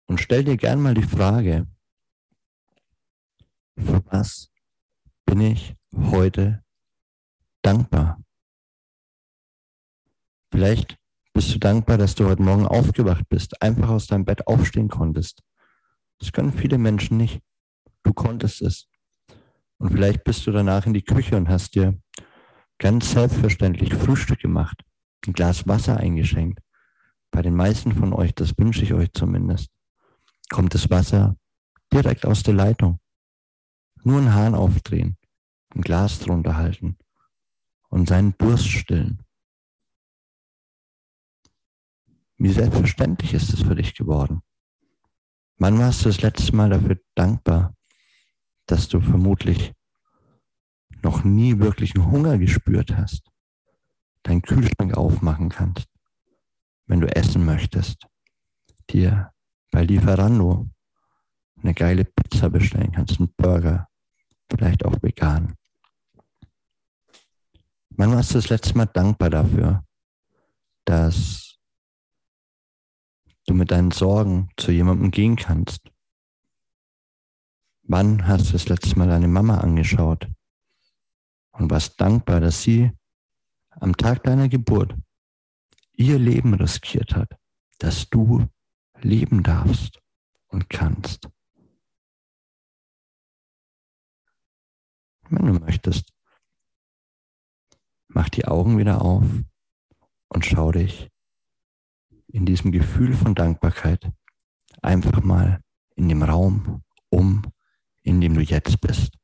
und 0.06 0.20
stell 0.20 0.44
dir 0.44 0.56
gern 0.56 0.80
mal 0.80 0.94
die 0.94 1.02
Frage, 1.02 1.66
für 3.76 4.02
was 4.06 4.50
bin 5.24 5.40
ich 5.40 5.74
heute 5.94 6.62
dankbar? 7.62 8.22
Vielleicht 10.50 10.98
bist 11.32 11.54
du 11.54 11.58
dankbar, 11.58 11.96
dass 11.96 12.14
du 12.14 12.26
heute 12.26 12.42
Morgen 12.42 12.66
aufgewacht 12.66 13.28
bist, 13.28 13.60
einfach 13.62 13.88
aus 13.88 14.06
deinem 14.06 14.24
Bett 14.24 14.46
aufstehen 14.46 14.88
konntest. 14.88 15.42
Das 16.18 16.32
können 16.32 16.52
viele 16.52 16.78
Menschen 16.78 17.16
nicht. 17.16 17.40
Du 18.02 18.12
konntest 18.12 18.60
es. 18.60 18.88
Und 19.78 19.92
vielleicht 19.92 20.24
bist 20.24 20.46
du 20.46 20.52
danach 20.52 20.86
in 20.86 20.94
die 20.94 21.04
Küche 21.04 21.36
und 21.36 21.48
hast 21.48 21.74
dir 21.74 21.98
ganz 22.78 23.12
selbstverständlich 23.12 23.94
Frühstück 23.94 24.40
gemacht, 24.40 24.84
ein 25.26 25.32
Glas 25.32 25.66
Wasser 25.66 25.96
eingeschenkt 25.96 26.60
bei 27.32 27.42
den 27.42 27.56
meisten 27.56 27.92
von 27.92 28.12
euch, 28.12 28.34
das 28.34 28.56
wünsche 28.58 28.84
ich 28.84 28.92
euch 28.92 29.10
zumindest, 29.12 29.70
kommt 30.50 30.74
das 30.74 30.90
Wasser 30.90 31.36
direkt 31.92 32.24
aus 32.26 32.42
der 32.44 32.54
Leitung. 32.54 33.00
Nur 34.04 34.18
einen 34.18 34.34
Hahn 34.34 34.54
aufdrehen, 34.54 35.16
ein 35.74 35.80
Glas 35.80 36.20
drunter 36.20 36.56
halten 36.56 36.98
und 37.88 38.08
seinen 38.08 38.36
Durst 38.36 38.68
stillen. 38.68 39.22
Wie 42.36 42.52
selbstverständlich 42.52 43.34
ist 43.34 43.52
es 43.54 43.62
für 43.62 43.76
dich 43.76 43.94
geworden? 43.94 44.42
Wann 45.56 45.78
warst 45.78 46.04
du 46.04 46.08
das 46.08 46.20
letzte 46.20 46.54
Mal 46.54 46.70
dafür 46.70 47.00
dankbar, 47.14 47.74
dass 48.66 48.88
du 48.88 49.00
vermutlich 49.00 49.72
noch 51.02 51.24
nie 51.24 51.58
wirklichen 51.58 52.10
Hunger 52.10 52.36
gespürt 52.36 52.94
hast, 52.96 53.22
deinen 54.22 54.42
Kühlschrank 54.42 54.96
aufmachen 54.96 55.48
kannst, 55.48 55.91
wenn 56.86 57.00
du 57.00 57.14
essen 57.14 57.44
möchtest, 57.44 58.06
dir 58.90 59.32
bei 59.70 59.84
Lieferando 59.84 60.68
eine 61.62 61.74
geile 61.74 62.04
Pizza 62.04 62.50
bestellen 62.50 62.92
kannst, 62.92 63.18
einen 63.18 63.32
Burger, 63.34 63.88
vielleicht 64.50 64.84
auch 64.84 64.96
vegan. 65.02 65.54
Wann 67.90 68.12
warst 68.12 68.30
du 68.30 68.34
das 68.34 68.48
letzte 68.48 68.76
Mal 68.76 68.86
dankbar 68.86 69.30
dafür, 69.30 69.84
dass 70.84 71.58
du 73.46 73.54
mit 73.54 73.70
deinen 73.70 73.90
Sorgen 73.90 74.50
zu 74.56 74.72
jemandem 74.72 75.10
gehen 75.10 75.36
kannst? 75.36 75.90
Wann 77.82 78.26
hast 78.26 78.48
du 78.48 78.52
das 78.52 78.68
letzte 78.68 78.98
Mal 78.98 79.08
deine 79.08 79.28
Mama 79.28 79.58
angeschaut 79.58 80.28
und 81.52 81.70
warst 81.70 82.00
dankbar, 82.00 82.40
dass 82.40 82.62
sie 82.62 82.90
am 83.70 83.96
Tag 83.96 84.22
deiner 84.24 84.48
Geburt 84.48 84.94
ihr 85.92 86.18
Leben 86.18 86.54
riskiert 86.54 87.14
hat, 87.14 87.38
dass 87.78 88.08
du 88.08 88.46
leben 89.00 89.42
darfst 89.42 90.00
und 90.48 90.68
kannst. 90.68 91.28
Wenn 95.28 95.46
du 95.46 95.52
möchtest, 95.54 96.12
mach 98.08 98.28
die 98.28 98.44
Augen 98.44 98.78
wieder 98.78 99.02
auf 99.02 99.24
und 100.28 100.46
schau 100.46 100.72
dich 100.72 101.10
in 102.28 102.46
diesem 102.46 102.72
Gefühl 102.72 103.14
von 103.14 103.34
Dankbarkeit 103.34 104.10
einfach 104.82 105.22
mal 105.22 105.62
in 105.96 106.08
dem 106.08 106.22
Raum 106.22 106.82
um, 107.10 107.42
in 108.02 108.20
dem 108.20 108.34
du 108.34 108.40
jetzt 108.40 108.80
bist. 108.80 109.18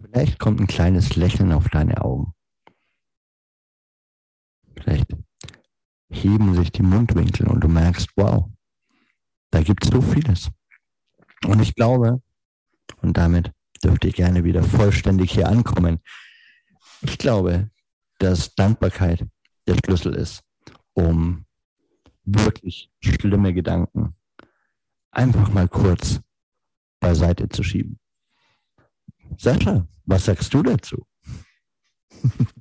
Vielleicht 0.00 0.38
kommt 0.38 0.60
ein 0.60 0.66
kleines 0.66 1.16
Lächeln 1.16 1.52
auf 1.52 1.68
deine 1.68 2.02
Augen. 2.02 2.34
Vielleicht 4.74 5.08
heben 6.10 6.54
sich 6.54 6.72
die 6.72 6.82
Mundwinkel 6.82 7.46
und 7.48 7.60
du 7.60 7.68
merkst, 7.68 8.08
wow, 8.16 8.48
da 9.50 9.62
gibt 9.62 9.84
es 9.84 9.90
so 9.90 10.00
vieles. 10.00 10.50
Und 11.46 11.60
ich 11.60 11.74
glaube, 11.74 12.22
und 13.02 13.16
damit 13.16 13.52
dürft 13.82 14.04
ihr 14.04 14.12
gerne 14.12 14.44
wieder 14.44 14.62
vollständig 14.62 15.32
hier 15.32 15.48
ankommen, 15.48 16.00
ich 17.02 17.18
glaube, 17.18 17.70
dass 18.18 18.54
Dankbarkeit 18.54 19.26
der 19.66 19.76
Schlüssel 19.84 20.14
ist, 20.14 20.42
um 20.94 21.44
wirklich 22.24 22.90
schlimme 23.00 23.54
Gedanken 23.54 24.14
einfach 25.10 25.50
mal 25.52 25.68
kurz 25.68 26.20
beiseite 27.00 27.48
zu 27.48 27.62
schieben. 27.62 27.98
Sascha, 29.36 29.86
was 30.04 30.24
sagst 30.24 30.52
du 30.52 30.62
dazu? 30.62 31.06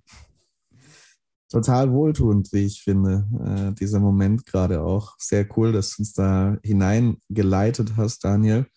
total 1.50 1.92
wohltuend, 1.92 2.52
wie 2.54 2.66
ich 2.66 2.82
finde, 2.82 3.28
äh, 3.46 3.74
dieser 3.74 4.00
Moment 4.00 4.46
gerade 4.46 4.82
auch. 4.82 5.16
Sehr 5.18 5.48
cool, 5.58 5.72
dass 5.72 5.96
du 5.96 6.02
uns 6.02 6.14
da 6.14 6.58
hineingeleitet 6.64 7.96
hast, 7.96 8.24
Daniel. 8.24 8.68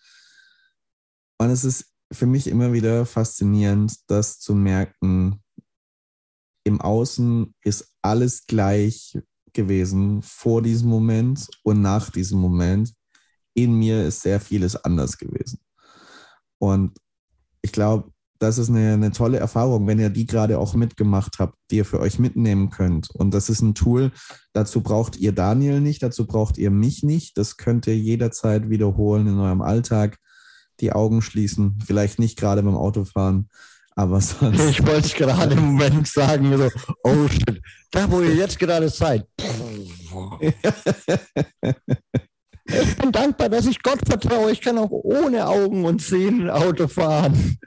Und 1.38 1.50
es 1.50 1.64
ist 1.64 1.92
für 2.12 2.26
mich 2.26 2.46
immer 2.46 2.72
wieder 2.72 3.06
faszinierend, 3.06 3.94
das 4.08 4.40
zu 4.40 4.54
merken, 4.54 5.42
im 6.64 6.80
Außen 6.80 7.54
ist 7.62 7.94
alles 8.02 8.46
gleich 8.46 9.18
gewesen 9.52 10.22
vor 10.22 10.62
diesem 10.62 10.88
Moment 10.88 11.48
und 11.62 11.80
nach 11.80 12.10
diesem 12.10 12.38
Moment. 12.38 12.94
In 13.54 13.74
mir 13.74 14.06
ist 14.06 14.20
sehr 14.20 14.40
vieles 14.40 14.76
anders 14.76 15.18
gewesen. 15.18 15.60
Und 16.58 16.98
ich 17.62 17.72
glaube, 17.72 18.12
das 18.40 18.56
ist 18.56 18.70
eine, 18.70 18.94
eine 18.94 19.12
tolle 19.12 19.38
Erfahrung, 19.38 19.86
wenn 19.86 19.98
ihr 19.98 20.08
die 20.08 20.26
gerade 20.26 20.58
auch 20.58 20.74
mitgemacht 20.74 21.38
habt, 21.38 21.56
die 21.70 21.76
ihr 21.76 21.84
für 21.84 22.00
euch 22.00 22.18
mitnehmen 22.18 22.70
könnt. 22.70 23.10
Und 23.10 23.34
das 23.34 23.50
ist 23.50 23.60
ein 23.60 23.74
Tool, 23.74 24.12
dazu 24.54 24.80
braucht 24.80 25.18
ihr 25.18 25.32
Daniel 25.32 25.80
nicht, 25.80 26.02
dazu 26.02 26.26
braucht 26.26 26.56
ihr 26.56 26.70
mich 26.70 27.02
nicht. 27.02 27.36
Das 27.36 27.58
könnt 27.58 27.86
ihr 27.86 27.96
jederzeit 27.96 28.70
wiederholen 28.70 29.26
in 29.26 29.38
eurem 29.38 29.60
Alltag. 29.60 30.16
Die 30.80 30.92
Augen 30.92 31.20
schließen, 31.20 31.78
vielleicht 31.86 32.18
nicht 32.18 32.38
gerade 32.38 32.62
beim 32.62 32.76
Autofahren, 32.76 33.50
aber 33.94 34.20
sonst. 34.22 34.58
Ich 34.70 34.86
wollte 34.86 35.14
gerade 35.14 35.54
im 35.54 35.72
Moment 35.72 36.08
sagen, 36.08 36.56
so, 36.56 36.70
oh 37.04 37.28
shit, 37.28 37.60
da 37.90 38.10
wo 38.10 38.22
ihr 38.22 38.34
jetzt 38.34 38.58
gerade 38.58 38.88
seid. 38.88 39.26
Ich 42.64 42.96
bin 42.96 43.12
dankbar, 43.12 43.50
dass 43.50 43.66
ich 43.66 43.82
Gott 43.82 44.00
vertraue. 44.06 44.50
Ich 44.52 44.62
kann 44.62 44.78
auch 44.78 44.90
ohne 44.90 45.46
Augen 45.46 45.84
und 45.84 46.00
Sehnen 46.00 46.48
Auto 46.48 46.88
fahren. 46.88 47.58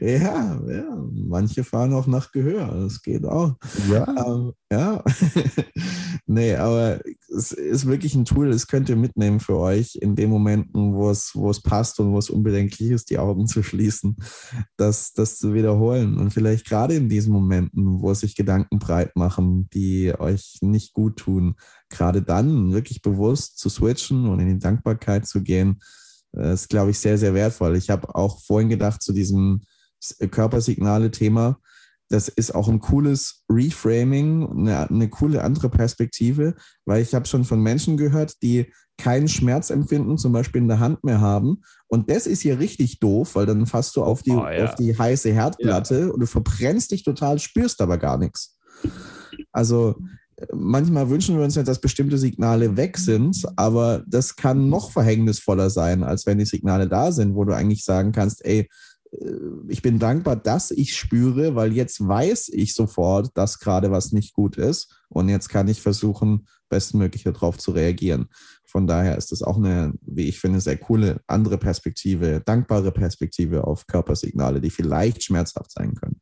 Ja, 0.00 0.60
ja, 0.68 1.06
manche 1.12 1.64
fahren 1.64 1.92
auch 1.94 2.06
nach 2.06 2.32
Gehör, 2.32 2.74
das 2.82 3.02
geht 3.02 3.24
auch. 3.24 3.54
Ja. 3.90 4.06
Ähm, 4.08 4.52
ja. 4.70 5.04
nee, 6.26 6.54
aber 6.56 7.00
es 7.28 7.52
ist 7.52 7.86
wirklich 7.86 8.14
ein 8.14 8.24
Tool, 8.24 8.50
das 8.50 8.66
könnt 8.66 8.88
ihr 8.88 8.96
mitnehmen 8.96 9.40
für 9.40 9.58
euch 9.58 9.96
in 9.96 10.16
den 10.16 10.30
Momenten, 10.30 10.94
wo 10.94 11.10
es, 11.10 11.32
wo 11.34 11.50
es 11.50 11.60
passt 11.60 12.00
und 12.00 12.12
wo 12.12 12.18
es 12.18 12.30
unbedenklich 12.30 12.90
ist, 12.90 13.10
die 13.10 13.18
Augen 13.18 13.46
zu 13.46 13.62
schließen, 13.62 14.16
das, 14.76 15.12
das 15.12 15.38
zu 15.38 15.54
wiederholen. 15.54 16.18
Und 16.18 16.32
vielleicht 16.32 16.66
gerade 16.66 16.94
in 16.94 17.08
diesen 17.08 17.32
Momenten, 17.32 18.00
wo 18.00 18.12
sich 18.14 18.34
Gedanken 18.34 18.78
breit 18.78 19.16
machen, 19.16 19.68
die 19.72 20.12
euch 20.18 20.58
nicht 20.60 20.92
gut 20.94 21.16
tun, 21.16 21.56
gerade 21.88 22.22
dann 22.22 22.72
wirklich 22.72 23.02
bewusst 23.02 23.58
zu 23.58 23.68
switchen 23.68 24.26
und 24.26 24.40
in 24.40 24.48
die 24.48 24.58
Dankbarkeit 24.58 25.26
zu 25.26 25.42
gehen 25.42 25.80
das 26.32 26.62
ist, 26.62 26.68
glaube 26.68 26.90
ich, 26.90 26.98
sehr, 26.98 27.18
sehr 27.18 27.34
wertvoll. 27.34 27.76
Ich 27.76 27.90
habe 27.90 28.14
auch 28.14 28.40
vorhin 28.42 28.68
gedacht 28.68 29.02
zu 29.02 29.12
diesem 29.12 29.62
Körpersignale-Thema, 30.30 31.58
das 32.12 32.28
ist 32.28 32.54
auch 32.54 32.68
ein 32.68 32.80
cooles 32.80 33.42
Reframing, 33.48 34.46
eine, 34.50 34.90
eine 34.90 35.08
coole 35.08 35.42
andere 35.42 35.70
Perspektive, 35.70 36.54
weil 36.84 37.00
ich 37.00 37.14
habe 37.14 37.26
schon 37.26 37.44
von 37.44 37.60
Menschen 37.62 37.96
gehört, 37.96 38.42
die 38.42 38.70
kein 38.98 39.28
Schmerzempfinden 39.28 40.18
zum 40.18 40.32
Beispiel 40.32 40.60
in 40.60 40.68
der 40.68 40.78
Hand 40.78 41.02
mehr 41.04 41.22
haben. 41.22 41.62
Und 41.88 42.10
das 42.10 42.26
ist 42.26 42.42
hier 42.42 42.58
richtig 42.58 43.00
doof, 43.00 43.34
weil 43.34 43.46
dann 43.46 43.66
fasst 43.66 43.96
du 43.96 44.04
auf 44.04 44.22
die, 44.22 44.32
oh, 44.32 44.46
ja. 44.46 44.66
auf 44.66 44.74
die 44.74 44.96
heiße 44.96 45.32
Herdplatte 45.32 46.00
ja. 46.00 46.06
und 46.08 46.20
du 46.20 46.26
verbrennst 46.26 46.90
dich 46.90 47.02
total, 47.02 47.38
spürst 47.38 47.80
aber 47.80 47.96
gar 47.96 48.18
nichts. 48.18 48.58
Also 49.50 49.96
manchmal 50.52 51.08
wünschen 51.08 51.36
wir 51.36 51.44
uns 51.44 51.54
ja, 51.54 51.62
dass 51.62 51.80
bestimmte 51.80 52.18
Signale 52.18 52.76
weg 52.76 52.98
sind, 52.98 53.42
aber 53.56 54.02
das 54.06 54.36
kann 54.36 54.68
noch 54.68 54.90
verhängnisvoller 54.90 55.70
sein, 55.70 56.02
als 56.02 56.26
wenn 56.26 56.38
die 56.38 56.44
Signale 56.44 56.88
da 56.88 57.12
sind, 57.12 57.34
wo 57.34 57.44
du 57.44 57.54
eigentlich 57.54 57.84
sagen 57.84 58.12
kannst, 58.12 58.44
ey, 58.44 58.68
ich 59.68 59.82
bin 59.82 59.98
dankbar, 59.98 60.36
dass 60.36 60.70
ich 60.70 60.96
spüre, 60.96 61.54
weil 61.54 61.72
jetzt 61.72 62.06
weiß 62.06 62.48
ich 62.48 62.74
sofort, 62.74 63.30
dass 63.34 63.58
gerade 63.58 63.90
was 63.90 64.12
nicht 64.12 64.32
gut 64.32 64.56
ist 64.56 64.90
und 65.10 65.28
jetzt 65.28 65.50
kann 65.50 65.68
ich 65.68 65.82
versuchen, 65.82 66.46
bestmöglich 66.70 67.24
darauf 67.24 67.58
zu 67.58 67.72
reagieren. 67.72 68.28
Von 68.64 68.86
daher 68.86 69.18
ist 69.18 69.30
das 69.30 69.42
auch 69.42 69.58
eine, 69.58 69.92
wie 70.00 70.28
ich 70.28 70.40
finde, 70.40 70.62
sehr 70.62 70.78
coole 70.78 71.20
andere 71.26 71.58
Perspektive, 71.58 72.40
dankbare 72.42 72.90
Perspektive 72.90 73.66
auf 73.66 73.86
Körpersignale, 73.86 74.62
die 74.62 74.70
vielleicht 74.70 75.22
schmerzhaft 75.22 75.72
sein 75.72 75.94
können. 75.94 76.21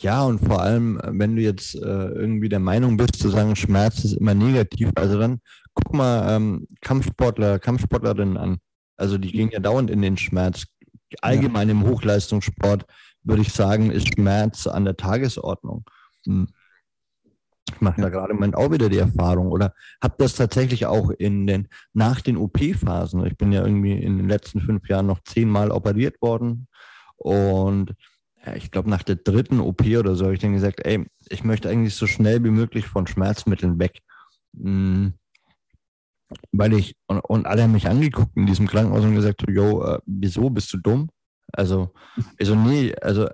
Ja, 0.00 0.22
und 0.24 0.38
vor 0.38 0.62
allem, 0.62 1.00
wenn 1.04 1.36
du 1.36 1.42
jetzt 1.42 1.74
äh, 1.74 1.78
irgendwie 1.78 2.48
der 2.48 2.60
Meinung 2.60 2.96
bist, 2.96 3.16
zu 3.16 3.28
sagen, 3.28 3.56
Schmerz 3.56 4.04
ist 4.04 4.14
immer 4.14 4.34
negativ, 4.34 4.90
also 4.94 5.18
dann 5.18 5.40
guck 5.74 5.94
mal 5.94 6.36
ähm, 6.36 6.68
Kampfsportler, 6.80 7.58
Kampfsportlerinnen 7.58 8.36
an. 8.36 8.58
Also 8.96 9.18
die 9.18 9.32
gehen 9.32 9.50
ja 9.50 9.60
dauernd 9.60 9.90
in 9.90 10.02
den 10.02 10.16
Schmerz 10.16 10.64
allgemein 11.22 11.68
im 11.68 11.84
Hochleistungssport 11.84 12.84
würde 13.28 13.42
ich 13.42 13.52
sagen, 13.52 13.90
ist 13.90 14.14
Schmerz 14.14 14.66
an 14.66 14.84
der 14.84 14.96
Tagesordnung. 14.96 15.84
Hm. 16.26 16.48
Ich 17.70 17.80
mache 17.82 18.00
da 18.00 18.08
gerade 18.08 18.30
im 18.30 18.36
Moment 18.36 18.56
auch 18.56 18.70
wieder 18.70 18.88
die 18.88 18.96
Erfahrung 18.96 19.48
oder 19.48 19.74
habe 20.02 20.14
das 20.18 20.34
tatsächlich 20.34 20.86
auch 20.86 21.10
in 21.10 21.46
den, 21.46 21.68
nach 21.92 22.22
den 22.22 22.38
OP-Phasen. 22.38 23.26
Ich 23.26 23.36
bin 23.36 23.52
ja 23.52 23.62
irgendwie 23.62 23.92
in 23.92 24.16
den 24.16 24.28
letzten 24.28 24.60
fünf 24.60 24.88
Jahren 24.88 25.06
noch 25.06 25.22
zehnmal 25.22 25.70
operiert 25.70 26.20
worden 26.22 26.66
und 27.16 27.94
ja, 28.48 28.56
ich 28.56 28.70
glaube, 28.70 28.90
nach 28.90 29.02
der 29.02 29.16
dritten 29.16 29.60
OP 29.60 29.82
oder 29.82 30.14
so 30.14 30.24
habe 30.24 30.34
ich 30.34 30.40
dann 30.40 30.52
gesagt, 30.52 30.84
ey, 30.84 31.06
ich 31.28 31.44
möchte 31.44 31.68
eigentlich 31.68 31.94
so 31.94 32.06
schnell 32.06 32.42
wie 32.44 32.50
möglich 32.50 32.86
von 32.86 33.06
Schmerzmitteln 33.06 33.78
weg. 33.78 34.00
Hm 34.56 35.14
weil 36.52 36.74
ich, 36.74 36.94
und, 37.06 37.20
und, 37.20 37.46
alle 37.46 37.62
haben 37.62 37.72
mich 37.72 37.88
angeguckt 37.88 38.36
in 38.36 38.46
diesem 38.46 38.66
Krankenhaus 38.66 39.04
und 39.04 39.14
gesagt, 39.14 39.44
yo, 39.48 39.82
äh, 39.82 39.98
wieso, 40.06 40.50
bist 40.50 40.72
du 40.72 40.78
dumm? 40.78 41.08
Also, 41.52 41.94
also 42.38 42.54
nee, 42.54 42.94
also 43.00 43.28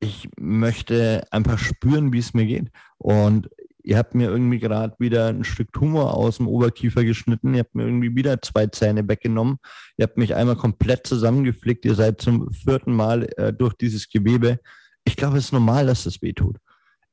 ich 0.00 0.28
möchte 0.38 1.26
einfach 1.30 1.58
spüren, 1.58 2.12
wie 2.12 2.18
es 2.18 2.34
mir 2.34 2.44
geht. 2.44 2.70
Und 2.98 3.48
ihr 3.84 3.98
habt 3.98 4.14
mir 4.14 4.30
irgendwie 4.30 4.58
gerade 4.58 4.96
wieder 4.98 5.28
ein 5.28 5.44
Stück 5.44 5.72
Tumor 5.72 6.14
aus 6.14 6.38
dem 6.38 6.48
Oberkiefer 6.48 7.04
geschnitten, 7.04 7.54
ihr 7.54 7.60
habt 7.60 7.74
mir 7.74 7.84
irgendwie 7.84 8.16
wieder 8.16 8.40
zwei 8.42 8.66
Zähne 8.66 9.06
weggenommen, 9.06 9.58
ihr 9.96 10.04
habt 10.04 10.16
mich 10.16 10.34
einmal 10.34 10.56
komplett 10.56 11.06
zusammengeflickt, 11.06 11.84
ihr 11.84 11.94
seid 11.94 12.20
zum 12.20 12.50
vierten 12.52 12.94
Mal 12.94 13.28
äh, 13.36 13.52
durch 13.52 13.74
dieses 13.74 14.08
Gewebe. 14.08 14.58
Ich 15.04 15.16
glaube, 15.16 15.36
es 15.36 15.46
ist 15.46 15.52
normal, 15.52 15.86
dass 15.86 16.04
das 16.04 16.22
wehtut. 16.22 16.56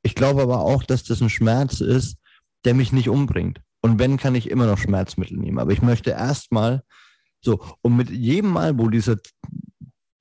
Ich 0.02 0.14
glaube 0.14 0.42
aber 0.42 0.60
auch, 0.60 0.82
dass 0.82 1.04
das 1.04 1.20
ein 1.20 1.30
Schmerz 1.30 1.80
ist, 1.80 2.16
der 2.64 2.74
mich 2.74 2.92
nicht 2.92 3.08
umbringt. 3.08 3.60
Und 3.82 3.98
wenn, 3.98 4.16
kann 4.16 4.34
ich 4.34 4.50
immer 4.50 4.66
noch 4.66 4.78
Schmerzmittel 4.78 5.36
nehmen. 5.36 5.58
Aber 5.58 5.72
ich 5.72 5.82
möchte 5.82 6.10
erstmal 6.10 6.82
so, 7.40 7.64
und 7.82 7.96
mit 7.96 8.10
jedem 8.10 8.50
Mal, 8.50 8.78
wo 8.78 8.88
dieser 8.88 9.16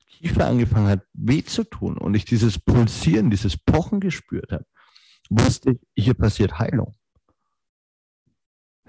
Kiefer 0.07 0.47
angefangen 0.47 0.87
hat, 0.87 1.03
weh 1.13 1.43
zu 1.43 1.63
tun 1.63 1.97
und 1.97 2.15
ich 2.15 2.25
dieses 2.25 2.59
Pulsieren, 2.59 3.29
dieses 3.29 3.57
Pochen 3.57 3.99
gespürt 3.99 4.51
habe, 4.51 4.65
wusste 5.31 5.71
ich, 5.71 6.03
hier 6.03 6.13
passiert 6.13 6.59
Heilung. 6.59 6.93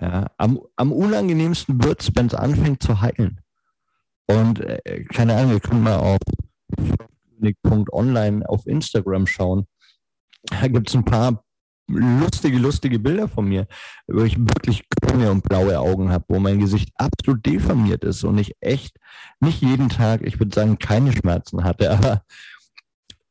Ja, 0.00 0.26
am, 0.36 0.60
am 0.76 0.92
unangenehmsten 0.92 1.82
wird 1.82 2.02
es, 2.02 2.10
wenn 2.14 2.26
es 2.26 2.34
anfängt 2.34 2.82
zu 2.82 3.00
heilen. 3.00 3.40
Und 4.26 4.60
äh, 4.60 5.04
keine 5.04 5.36
Ahnung, 5.36 5.52
ihr 5.52 5.60
könnt 5.60 5.82
mal 5.82 5.96
auf 5.96 6.18
online 7.92 8.48
auf 8.48 8.66
Instagram 8.66 9.26
schauen. 9.26 9.66
Da 10.44 10.66
gibt 10.68 10.88
es 10.88 10.94
ein 10.94 11.04
paar 11.04 11.44
lustige, 11.88 12.58
lustige 12.58 12.98
Bilder 12.98 13.28
von 13.28 13.48
mir, 13.48 13.66
wo 14.06 14.22
ich 14.22 14.38
wirklich 14.38 14.88
grüne 14.88 15.30
und 15.30 15.42
blaue 15.42 15.78
Augen 15.78 16.10
habe, 16.10 16.24
wo 16.28 16.38
mein 16.38 16.58
Gesicht 16.58 16.90
absolut 16.96 17.44
deformiert 17.44 18.04
ist 18.04 18.24
und 18.24 18.38
ich 18.38 18.56
echt 18.60 18.96
nicht 19.40 19.62
jeden 19.62 19.88
Tag, 19.88 20.22
ich 20.22 20.38
würde 20.38 20.54
sagen, 20.54 20.78
keine 20.78 21.12
Schmerzen 21.12 21.64
hatte, 21.64 21.90
aber 21.90 22.24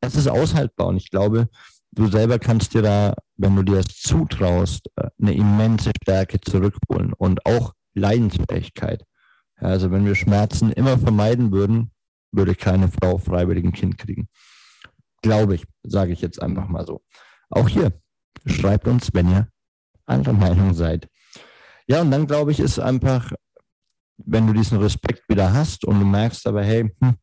es 0.00 0.14
ist 0.14 0.28
aushaltbar 0.28 0.88
und 0.88 0.96
ich 0.96 1.10
glaube, 1.10 1.48
du 1.92 2.06
selber 2.08 2.38
kannst 2.38 2.74
dir 2.74 2.82
da, 2.82 3.14
wenn 3.36 3.56
du 3.56 3.62
dir 3.62 3.76
das 3.76 3.96
zutraust, 3.96 4.90
äh, 4.96 5.08
eine 5.20 5.34
immense 5.34 5.92
Stärke 6.02 6.40
zurückholen 6.40 7.12
und 7.12 7.46
auch 7.46 7.72
Leidensfähigkeit. 7.94 9.04
Also 9.56 9.90
wenn 9.90 10.04
wir 10.04 10.14
Schmerzen 10.14 10.72
immer 10.72 10.98
vermeiden 10.98 11.52
würden, 11.52 11.92
würde 12.32 12.54
keine 12.54 12.88
Frau 12.88 13.18
freiwillig 13.18 13.64
ein 13.64 13.72
Kind 13.72 13.98
kriegen. 13.98 14.28
Glaube 15.22 15.54
ich, 15.54 15.64
sage 15.84 16.12
ich 16.12 16.20
jetzt 16.20 16.42
einfach 16.42 16.66
mal 16.68 16.84
so. 16.84 17.02
Auch 17.50 17.68
hier, 17.68 17.92
Schreibt 18.46 18.88
uns, 18.88 19.10
wenn 19.12 19.30
ihr 19.30 19.48
anderer 20.06 20.32
Meinung 20.32 20.74
seid. 20.74 21.08
Ja, 21.86 22.00
und 22.00 22.10
dann 22.10 22.26
glaube 22.26 22.52
ich, 22.52 22.60
ist 22.60 22.78
einfach, 22.78 23.32
wenn 24.16 24.46
du 24.46 24.52
diesen 24.52 24.78
Respekt 24.78 25.28
wieder 25.28 25.52
hast 25.52 25.84
und 25.84 26.00
du 26.00 26.06
merkst 26.06 26.46
aber, 26.46 26.64
hey, 26.64 26.90
hm, 27.00 27.16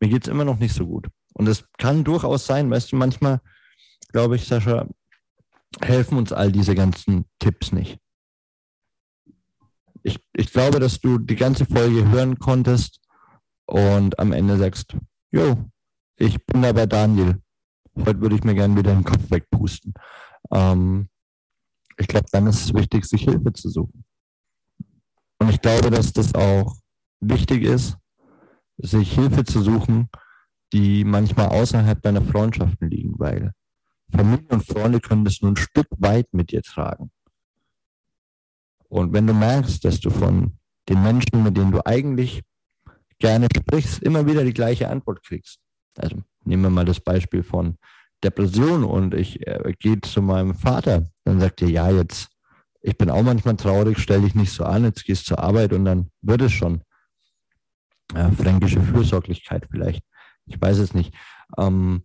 mir 0.00 0.08
geht 0.08 0.24
es 0.24 0.28
immer 0.28 0.44
noch 0.44 0.58
nicht 0.58 0.74
so 0.74 0.86
gut. 0.86 1.08
Und 1.34 1.48
es 1.48 1.64
kann 1.78 2.04
durchaus 2.04 2.46
sein, 2.46 2.70
weißt 2.70 2.92
du, 2.92 2.96
manchmal, 2.96 3.40
glaube 4.16 4.36
ich, 4.36 4.46
Sascha, 4.46 4.88
helfen 5.82 6.16
uns 6.16 6.32
all 6.32 6.50
diese 6.50 6.74
ganzen 6.74 7.26
Tipps 7.38 7.70
nicht. 7.72 7.98
Ich, 10.02 10.18
ich 10.32 10.50
glaube, 10.50 10.80
dass 10.80 11.00
du 11.00 11.18
die 11.18 11.36
ganze 11.36 11.66
Folge 11.66 12.08
hören 12.08 12.38
konntest 12.38 12.98
und 13.66 14.18
am 14.18 14.32
Ende 14.32 14.56
sagst, 14.56 14.96
jo, 15.32 15.70
ich 16.16 16.42
bin 16.46 16.62
da 16.62 16.72
bei 16.72 16.86
Daniel. 16.86 17.42
Heute 17.94 18.18
würde 18.22 18.36
ich 18.36 18.42
mir 18.42 18.54
gerne 18.54 18.74
wieder 18.74 18.94
den 18.94 19.04
Kopf 19.04 19.30
wegpusten. 19.30 19.92
Ähm, 20.50 21.10
ich 21.98 22.08
glaube, 22.08 22.26
dann 22.32 22.46
ist 22.46 22.64
es 22.64 22.72
wichtig, 22.72 23.04
sich 23.04 23.22
Hilfe 23.22 23.52
zu 23.52 23.68
suchen. 23.68 24.02
Und 25.40 25.50
ich 25.50 25.60
glaube, 25.60 25.90
dass 25.90 26.14
das 26.14 26.34
auch 26.34 26.74
wichtig 27.20 27.64
ist, 27.64 27.98
sich 28.78 29.12
Hilfe 29.12 29.44
zu 29.44 29.60
suchen, 29.60 30.08
die 30.72 31.04
manchmal 31.04 31.48
außerhalb 31.48 32.00
deiner 32.00 32.22
Freundschaften 32.22 32.88
liegen, 32.88 33.12
weil 33.18 33.52
Familie 34.10 34.46
und 34.50 34.64
Freunde 34.64 35.00
können 35.00 35.24
das 35.24 35.40
nur 35.42 35.52
ein 35.52 35.56
Stück 35.56 35.88
weit 35.90 36.32
mit 36.32 36.52
dir 36.52 36.62
tragen. 36.62 37.10
Und 38.88 39.12
wenn 39.12 39.26
du 39.26 39.34
merkst, 39.34 39.84
dass 39.84 40.00
du 40.00 40.10
von 40.10 40.58
den 40.88 41.02
Menschen, 41.02 41.42
mit 41.42 41.56
denen 41.56 41.72
du 41.72 41.84
eigentlich 41.84 42.42
gerne 43.18 43.48
sprichst, 43.54 44.02
immer 44.02 44.26
wieder 44.26 44.44
die 44.44 44.54
gleiche 44.54 44.88
Antwort 44.88 45.22
kriegst. 45.24 45.58
Also 45.96 46.22
nehmen 46.44 46.62
wir 46.62 46.70
mal 46.70 46.84
das 46.84 47.00
Beispiel 47.00 47.42
von 47.42 47.78
Depression 48.22 48.84
und 48.84 49.14
ich 49.14 49.46
äh, 49.46 49.72
gehe 49.78 50.00
zu 50.00 50.22
meinem 50.22 50.54
Vater. 50.54 51.08
Dann 51.24 51.40
sagt 51.40 51.62
er, 51.62 51.68
ja, 51.68 51.90
jetzt, 51.90 52.28
ich 52.82 52.96
bin 52.96 53.10
auch 53.10 53.22
manchmal 53.22 53.56
traurig, 53.56 53.98
stell 53.98 54.22
dich 54.22 54.34
nicht 54.34 54.52
so 54.52 54.64
an, 54.64 54.84
jetzt 54.84 55.04
gehst 55.04 55.22
du 55.22 55.34
zur 55.34 55.42
Arbeit 55.42 55.72
und 55.72 55.84
dann 55.84 56.10
wird 56.22 56.42
es 56.42 56.52
schon. 56.52 56.82
Ja, 58.14 58.30
fränkische 58.30 58.80
Fürsorglichkeit 58.80 59.66
vielleicht. 59.70 60.04
Ich 60.46 60.60
weiß 60.60 60.78
es 60.78 60.94
nicht. 60.94 61.12
Ähm, 61.58 62.04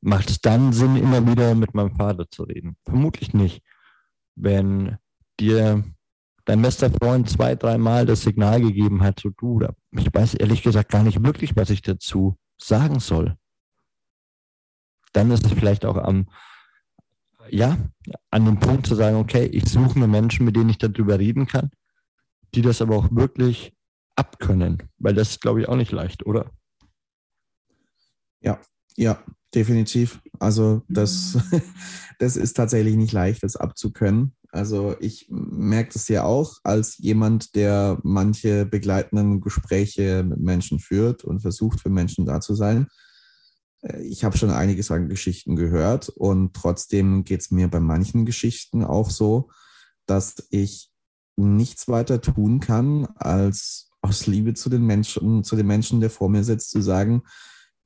macht 0.00 0.30
es 0.30 0.40
dann 0.40 0.72
Sinn, 0.72 0.96
immer 0.96 1.26
wieder 1.26 1.54
mit 1.54 1.74
meinem 1.74 1.94
Vater 1.96 2.30
zu 2.30 2.44
reden? 2.44 2.76
Vermutlich 2.84 3.34
nicht. 3.34 3.62
Wenn 4.36 4.98
dir 5.40 5.84
dein 6.44 6.62
bester 6.62 6.90
Freund 6.90 7.28
zwei, 7.28 7.54
dreimal 7.54 8.06
das 8.06 8.22
Signal 8.22 8.60
gegeben 8.60 9.02
hat, 9.02 9.20
so 9.20 9.30
du, 9.30 9.60
ich 9.92 10.12
weiß 10.12 10.34
ehrlich 10.34 10.62
gesagt 10.62 10.90
gar 10.90 11.02
nicht 11.02 11.22
wirklich, 11.22 11.56
was 11.56 11.70
ich 11.70 11.82
dazu 11.82 12.36
sagen 12.56 13.00
soll 13.00 13.36
dann 15.12 15.30
ist 15.30 15.46
es 15.46 15.52
vielleicht 15.52 15.84
auch 15.84 15.96
am, 15.96 16.28
ja, 17.50 17.76
an 18.30 18.44
dem 18.44 18.60
Punkt 18.60 18.86
zu 18.86 18.94
sagen, 18.94 19.16
okay, 19.16 19.46
ich 19.46 19.68
suche 19.68 19.98
mir 19.98 20.06
Menschen, 20.06 20.44
mit 20.44 20.56
denen 20.56 20.70
ich 20.70 20.78
darüber 20.78 21.18
reden 21.18 21.46
kann, 21.46 21.70
die 22.54 22.62
das 22.62 22.82
aber 22.82 22.96
auch 22.96 23.08
wirklich 23.10 23.74
abkönnen, 24.16 24.82
weil 24.98 25.14
das 25.14 25.30
ist, 25.30 25.40
glaube 25.40 25.60
ich, 25.60 25.68
auch 25.68 25.76
nicht 25.76 25.92
leicht, 25.92 26.26
oder? 26.26 26.50
Ja, 28.40 28.60
ja, 28.96 29.22
definitiv. 29.54 30.20
Also 30.38 30.82
das, 30.88 31.38
das 32.18 32.36
ist 32.36 32.54
tatsächlich 32.54 32.96
nicht 32.96 33.12
leicht, 33.12 33.42
das 33.42 33.56
abzukönnen. 33.56 34.34
Also 34.50 34.96
ich 35.00 35.26
merke 35.28 35.92
das 35.92 36.08
ja 36.08 36.24
auch 36.24 36.56
als 36.64 36.96
jemand, 36.98 37.54
der 37.54 37.98
manche 38.02 38.64
begleitenden 38.64 39.40
Gespräche 39.40 40.22
mit 40.22 40.40
Menschen 40.40 40.78
führt 40.78 41.22
und 41.24 41.40
versucht, 41.40 41.80
für 41.80 41.90
Menschen 41.90 42.24
da 42.24 42.40
zu 42.40 42.54
sein. 42.54 42.86
Äh, 43.82 44.02
ich 44.02 44.24
habe 44.24 44.38
schon 44.38 44.50
einiges 44.50 44.90
an 44.90 45.08
Geschichten 45.08 45.56
gehört 45.56 46.08
und 46.08 46.54
trotzdem 46.54 47.24
geht 47.24 47.40
es 47.40 47.50
mir 47.50 47.68
bei 47.68 47.80
manchen 47.80 48.24
Geschichten 48.24 48.84
auch 48.84 49.10
so, 49.10 49.50
dass 50.06 50.36
ich 50.50 50.90
nichts 51.36 51.86
weiter 51.88 52.20
tun 52.20 52.60
kann, 52.60 53.06
als 53.14 53.90
aus 54.00 54.26
Liebe 54.26 54.54
zu 54.54 54.70
den 54.70 54.84
Menschen, 54.84 55.44
zu 55.44 55.56
den 55.56 55.66
Menschen, 55.66 56.00
der 56.00 56.10
vor 56.10 56.28
mir 56.28 56.44
sitzt, 56.44 56.70
zu 56.70 56.80
sagen, 56.80 57.22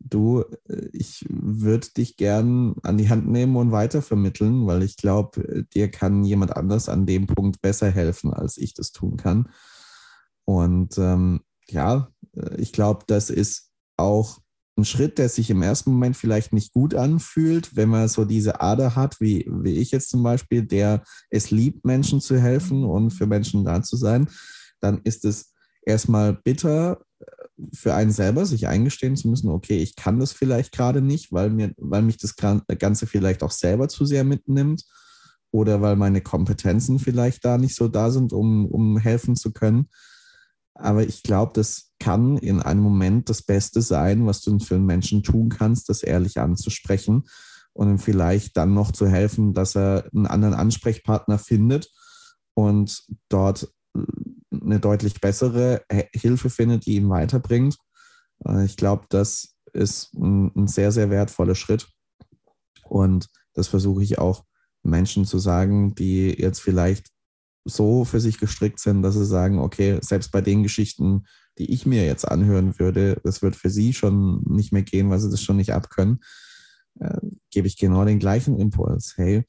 du, 0.08 0.44
äh, 0.68 0.88
ich 0.92 1.24
würde 1.28 1.88
dich 1.96 2.16
gern 2.16 2.74
an 2.82 2.98
die 2.98 3.08
Hand 3.08 3.28
nehmen 3.28 3.56
und 3.56 3.72
weitervermitteln, 3.72 4.66
weil 4.66 4.82
ich 4.82 4.96
glaube, 4.96 5.64
dir 5.74 5.90
kann 5.90 6.24
jemand 6.24 6.56
anders 6.56 6.88
an 6.88 7.06
dem 7.06 7.26
Punkt 7.26 7.60
besser 7.60 7.90
helfen, 7.90 8.32
als 8.32 8.56
ich 8.58 8.74
das 8.74 8.92
tun 8.92 9.16
kann. 9.16 9.48
Und 10.44 10.98
ähm, 10.98 11.40
ja, 11.68 12.08
äh, 12.36 12.56
ich 12.56 12.72
glaube, 12.72 13.04
das 13.06 13.30
ist 13.30 13.70
auch 13.96 14.40
ein 14.76 14.84
Schritt, 14.84 15.18
der 15.18 15.28
sich 15.28 15.50
im 15.50 15.62
ersten 15.62 15.90
Moment 15.92 16.16
vielleicht 16.16 16.52
nicht 16.52 16.72
gut 16.72 16.94
anfühlt, 16.94 17.76
wenn 17.76 17.90
man 17.90 18.08
so 18.08 18.24
diese 18.24 18.60
Ader 18.60 18.96
hat, 18.96 19.20
wie, 19.20 19.46
wie 19.50 19.76
ich 19.76 19.90
jetzt 19.90 20.08
zum 20.08 20.22
Beispiel, 20.22 20.62
der 20.62 21.02
es 21.30 21.50
liebt, 21.50 21.84
Menschen 21.84 22.20
zu 22.20 22.40
helfen 22.40 22.84
und 22.84 23.10
für 23.10 23.26
Menschen 23.26 23.64
da 23.64 23.82
zu 23.82 23.96
sein, 23.96 24.28
dann 24.80 25.00
ist 25.04 25.24
es 25.24 25.52
erstmal 25.84 26.32
bitter 26.32 27.04
für 27.72 27.94
einen 27.94 28.12
selber, 28.12 28.46
sich 28.46 28.68
eingestehen 28.68 29.16
zu 29.16 29.28
müssen, 29.28 29.48
okay, 29.48 29.78
ich 29.78 29.96
kann 29.96 30.18
das 30.18 30.32
vielleicht 30.32 30.72
gerade 30.72 31.00
nicht, 31.00 31.32
weil, 31.32 31.50
mir, 31.50 31.72
weil 31.76 32.02
mich 32.02 32.16
das 32.16 32.36
Ganze 32.36 33.06
vielleicht 33.06 33.42
auch 33.42 33.50
selber 33.50 33.88
zu 33.88 34.04
sehr 34.04 34.24
mitnimmt 34.24 34.84
oder 35.50 35.82
weil 35.82 35.96
meine 35.96 36.22
Kompetenzen 36.22 36.98
vielleicht 36.98 37.44
da 37.44 37.58
nicht 37.58 37.74
so 37.74 37.88
da 37.88 38.10
sind, 38.10 38.32
um, 38.32 38.66
um 38.66 38.98
helfen 38.98 39.36
zu 39.36 39.52
können. 39.52 39.88
Aber 40.74 41.02
ich 41.02 41.22
glaube, 41.22 41.52
das 41.54 41.92
kann 41.98 42.38
in 42.38 42.60
einem 42.60 42.80
Moment 42.80 43.28
das 43.28 43.42
Beste 43.42 43.82
sein, 43.82 44.26
was 44.26 44.40
du 44.40 44.58
für 44.58 44.76
einen 44.76 44.86
Menschen 44.86 45.22
tun 45.22 45.50
kannst, 45.50 45.88
das 45.88 46.02
ehrlich 46.02 46.38
anzusprechen 46.38 47.24
und 47.74 47.88
ihm 47.88 47.98
vielleicht 47.98 48.56
dann 48.56 48.74
noch 48.74 48.92
zu 48.92 49.06
helfen, 49.06 49.54
dass 49.54 49.76
er 49.76 50.08
einen 50.14 50.26
anderen 50.26 50.54
Ansprechpartner 50.54 51.38
findet 51.38 51.90
und 52.54 53.04
dort 53.28 53.72
äh, 53.96 54.00
eine 54.64 54.80
deutlich 54.80 55.20
bessere 55.20 55.82
Hilfe 56.12 56.50
findet, 56.50 56.86
die 56.86 56.96
ihn 56.96 57.08
weiterbringt. 57.08 57.76
Äh, 58.46 58.64
ich 58.64 58.76
glaube, 58.76 59.06
das 59.08 59.54
ist 59.72 60.14
ein, 60.14 60.66
sehr, 60.66 60.92
sehr 60.92 61.10
wertvoller 61.10 61.54
Schritt. 61.54 61.88
Und 62.88 63.28
das 63.54 63.68
versuche 63.68 64.02
ich 64.02 64.18
auch 64.18 64.44
Menschen 64.82 65.24
zu 65.24 65.38
sagen, 65.38 65.94
die 65.94 66.30
jetzt 66.30 66.60
vielleicht 66.60 67.08
so 67.64 68.04
für 68.04 68.20
sich 68.20 68.38
gestrickt 68.38 68.80
sind, 68.80 69.02
dass 69.02 69.14
sie 69.14 69.24
sagen, 69.24 69.58
okay, 69.58 69.98
selbst 70.02 70.32
bei 70.32 70.40
den 70.40 70.62
Geschichten, 70.62 71.26
die 71.58 71.72
ich 71.72 71.86
mir 71.86 72.04
jetzt 72.04 72.26
anhören 72.26 72.78
würde, 72.78 73.20
das 73.24 73.40
wird 73.42 73.54
für 73.54 73.70
sie 73.70 73.92
schon 73.92 74.42
nicht 74.48 74.72
mehr 74.72 74.82
gehen, 74.82 75.10
weil 75.10 75.20
sie 75.20 75.30
das 75.30 75.42
schon 75.42 75.58
nicht 75.58 75.72
abkönnen, 75.72 76.20
äh, 76.98 77.20
gebe 77.50 77.68
ich 77.68 77.76
genau 77.78 78.04
den 78.04 78.18
gleichen 78.18 78.58
Impuls. 78.58 79.14
Hey, 79.16 79.46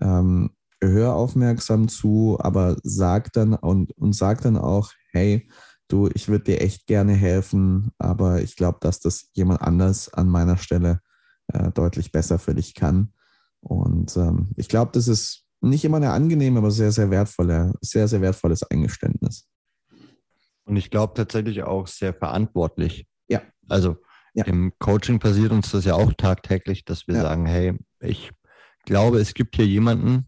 ähm, 0.00 0.50
hör 0.88 1.14
aufmerksam 1.14 1.88
zu, 1.88 2.36
aber 2.40 2.76
sag 2.82 3.32
dann 3.32 3.54
und, 3.54 3.92
und 3.92 4.14
sag 4.14 4.40
dann 4.42 4.56
auch, 4.56 4.92
hey, 5.12 5.48
du, 5.88 6.08
ich 6.14 6.28
würde 6.28 6.44
dir 6.44 6.60
echt 6.60 6.86
gerne 6.86 7.12
helfen, 7.12 7.90
aber 7.98 8.42
ich 8.42 8.56
glaube, 8.56 8.78
dass 8.80 9.00
das 9.00 9.30
jemand 9.34 9.62
anders 9.62 10.12
an 10.12 10.28
meiner 10.28 10.56
Stelle 10.56 11.00
äh, 11.48 11.70
deutlich 11.70 12.12
besser 12.12 12.38
für 12.38 12.54
dich 12.54 12.74
kann. 12.74 13.12
Und 13.60 14.16
ähm, 14.16 14.50
ich 14.56 14.68
glaube, 14.68 14.90
das 14.92 15.08
ist 15.08 15.44
nicht 15.60 15.84
immer 15.84 15.98
eine 15.98 16.10
angenehme, 16.10 16.58
aber 16.58 16.70
sehr, 16.70 16.92
sehr 16.92 17.10
wertvolle, 17.10 17.72
sehr, 17.80 18.08
sehr 18.08 18.20
wertvolles 18.20 18.62
Eingeständnis. 18.64 19.48
Und 20.64 20.76
ich 20.76 20.90
glaube 20.90 21.14
tatsächlich 21.14 21.62
auch 21.62 21.86
sehr 21.86 22.14
verantwortlich. 22.14 23.06
Ja. 23.28 23.42
Also 23.68 23.96
ja. 24.34 24.44
im 24.44 24.72
Coaching 24.78 25.18
passiert 25.18 25.52
uns 25.52 25.70
das 25.70 25.84
ja 25.84 25.94
auch 25.94 26.12
tagtäglich, 26.14 26.84
dass 26.84 27.06
wir 27.06 27.16
ja. 27.16 27.22
sagen, 27.22 27.46
hey, 27.46 27.78
ich 28.00 28.32
glaube, 28.84 29.20
es 29.20 29.34
gibt 29.34 29.56
hier 29.56 29.66
jemanden, 29.66 30.26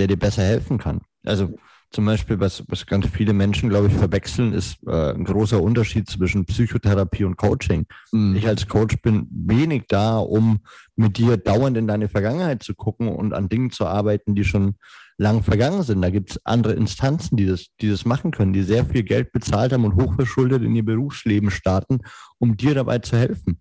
der 0.00 0.06
dir 0.06 0.18
besser 0.18 0.42
helfen 0.42 0.78
kann. 0.78 1.02
Also 1.24 1.54
zum 1.92 2.06
Beispiel, 2.06 2.38
was, 2.40 2.64
was 2.68 2.86
ganz 2.86 3.06
viele 3.08 3.32
Menschen, 3.32 3.68
glaube 3.68 3.88
ich, 3.88 3.92
verwechseln, 3.92 4.52
ist 4.52 4.78
äh, 4.86 5.12
ein 5.12 5.24
großer 5.24 5.60
Unterschied 5.60 6.08
zwischen 6.08 6.46
Psychotherapie 6.46 7.24
und 7.24 7.36
Coaching. 7.36 7.84
Mhm. 8.12 8.36
Ich 8.36 8.46
als 8.46 8.66
Coach 8.66 9.02
bin 9.02 9.28
wenig 9.30 9.84
da, 9.88 10.18
um 10.18 10.60
mit 10.94 11.18
dir 11.18 11.36
dauernd 11.36 11.76
in 11.76 11.88
deine 11.88 12.08
Vergangenheit 12.08 12.62
zu 12.62 12.74
gucken 12.74 13.08
und 13.08 13.34
an 13.34 13.48
Dingen 13.48 13.70
zu 13.70 13.86
arbeiten, 13.86 14.34
die 14.34 14.44
schon 14.44 14.76
lang 15.18 15.42
vergangen 15.42 15.82
sind. 15.82 16.00
Da 16.00 16.10
gibt 16.10 16.30
es 16.30 16.46
andere 16.46 16.74
Instanzen, 16.74 17.36
die 17.36 17.46
das, 17.46 17.66
die 17.80 17.90
das 17.90 18.04
machen 18.04 18.30
können, 18.30 18.52
die 18.52 18.62
sehr 18.62 18.86
viel 18.86 19.02
Geld 19.02 19.32
bezahlt 19.32 19.72
haben 19.72 19.84
und 19.84 20.00
hochverschuldet 20.00 20.62
in 20.62 20.74
ihr 20.76 20.84
Berufsleben 20.84 21.50
starten, 21.50 22.00
um 22.38 22.56
dir 22.56 22.74
dabei 22.74 23.00
zu 23.00 23.18
helfen. 23.18 23.60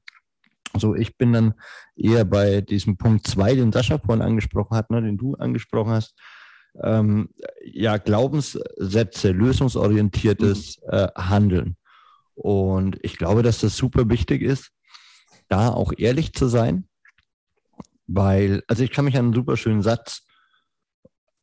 So, 0.78 0.96
ich 0.96 1.18
bin 1.18 1.34
dann 1.34 1.54
eher 1.96 2.26
bei 2.26 2.62
diesem 2.62 2.98
Punkt 2.98 3.28
zwei, 3.28 3.56
den 3.56 3.72
Sascha 3.72 3.98
vorhin 3.98 4.22
angesprochen 4.22 4.78
hat, 4.78 4.90
ne, 4.90 5.02
den 5.02 5.18
du 5.18 5.36
angesprochen 5.36 5.92
hast 5.92 6.16
ähm, 6.82 7.30
ja, 7.64 7.98
Glaubenssätze, 7.98 9.32
lösungsorientiertes 9.32 10.80
mhm. 10.82 10.90
äh, 10.94 11.08
Handeln. 11.16 11.78
Und 12.36 12.98
ich 13.02 13.18
glaube, 13.18 13.44
dass 13.44 13.60
das 13.60 13.76
super 13.76 14.10
wichtig 14.10 14.42
ist, 14.42 14.72
da 15.50 15.70
auch 15.70 15.92
ehrlich 15.98 16.34
zu 16.34 16.48
sein, 16.48 16.88
weil, 18.08 18.64
also 18.68 18.84
ich 18.84 18.92
kann 18.92 19.06
mich 19.06 19.18
an 19.18 19.26
einen 19.26 19.34
super 19.34 19.58
schönen 19.58 19.82
Satz 19.82 20.26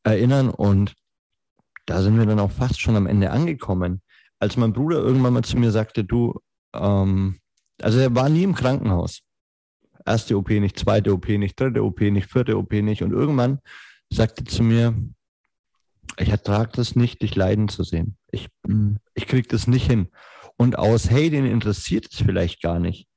erinnern 0.04 0.48
und 0.48 0.94
da 1.84 2.02
sind 2.02 2.18
wir 2.18 2.26
dann 2.26 2.40
auch 2.40 2.50
fast 2.50 2.80
schon 2.80 2.96
am 2.96 3.06
Ende 3.06 3.30
angekommen. 3.30 4.02
Als 4.38 4.56
mein 4.56 4.72
Bruder 4.72 4.98
irgendwann 4.98 5.34
mal 5.34 5.44
zu 5.44 5.56
mir 5.56 5.70
sagte, 5.70 6.04
du, 6.04 6.40
ähm, 6.74 7.40
also 7.80 7.98
er 7.98 8.14
war 8.14 8.28
nie 8.28 8.42
im 8.42 8.54
Krankenhaus. 8.54 9.22
Erste 10.04 10.36
OP 10.36 10.50
nicht, 10.50 10.78
zweite 10.78 11.12
OP 11.12 11.28
nicht, 11.28 11.58
dritte 11.58 11.82
OP 11.82 12.00
nicht, 12.00 12.30
vierte 12.30 12.56
OP 12.56 12.72
nicht. 12.72 13.02
Und 13.02 13.12
irgendwann 13.12 13.60
sagte 14.10 14.44
zu 14.44 14.62
mir, 14.62 14.94
ich 16.18 16.28
ertrage 16.28 16.72
das 16.74 16.94
nicht, 16.94 17.22
dich 17.22 17.34
leiden 17.34 17.68
zu 17.68 17.82
sehen. 17.82 18.16
Ich, 18.30 18.48
mhm. 18.66 18.98
ich 19.14 19.26
kriege 19.26 19.48
das 19.48 19.66
nicht 19.66 19.86
hin. 19.86 20.08
Und 20.56 20.78
aus, 20.78 21.10
hey, 21.10 21.28
den 21.28 21.44
interessiert 21.44 22.06
es 22.10 22.18
vielleicht 22.18 22.62
gar 22.62 22.78
nicht, 22.78 23.08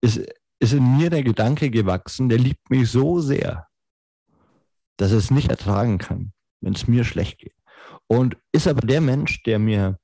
ist, 0.00 0.20
ist 0.58 0.72
in 0.72 0.98
mir 0.98 1.10
der 1.10 1.22
Gedanke 1.22 1.70
gewachsen, 1.70 2.28
der 2.28 2.38
liebt 2.38 2.70
mich 2.70 2.90
so 2.90 3.20
sehr, 3.20 3.66
dass 4.96 5.12
er 5.12 5.18
es 5.18 5.30
nicht 5.30 5.48
ertragen 5.48 5.98
kann, 5.98 6.32
wenn 6.60 6.74
es 6.74 6.88
mir 6.88 7.04
schlecht 7.04 7.38
geht. 7.38 7.54
Und 8.06 8.36
ist 8.52 8.66
aber 8.66 8.86
der 8.86 9.00
Mensch, 9.00 9.42
der 9.44 9.58
mir 9.58 9.98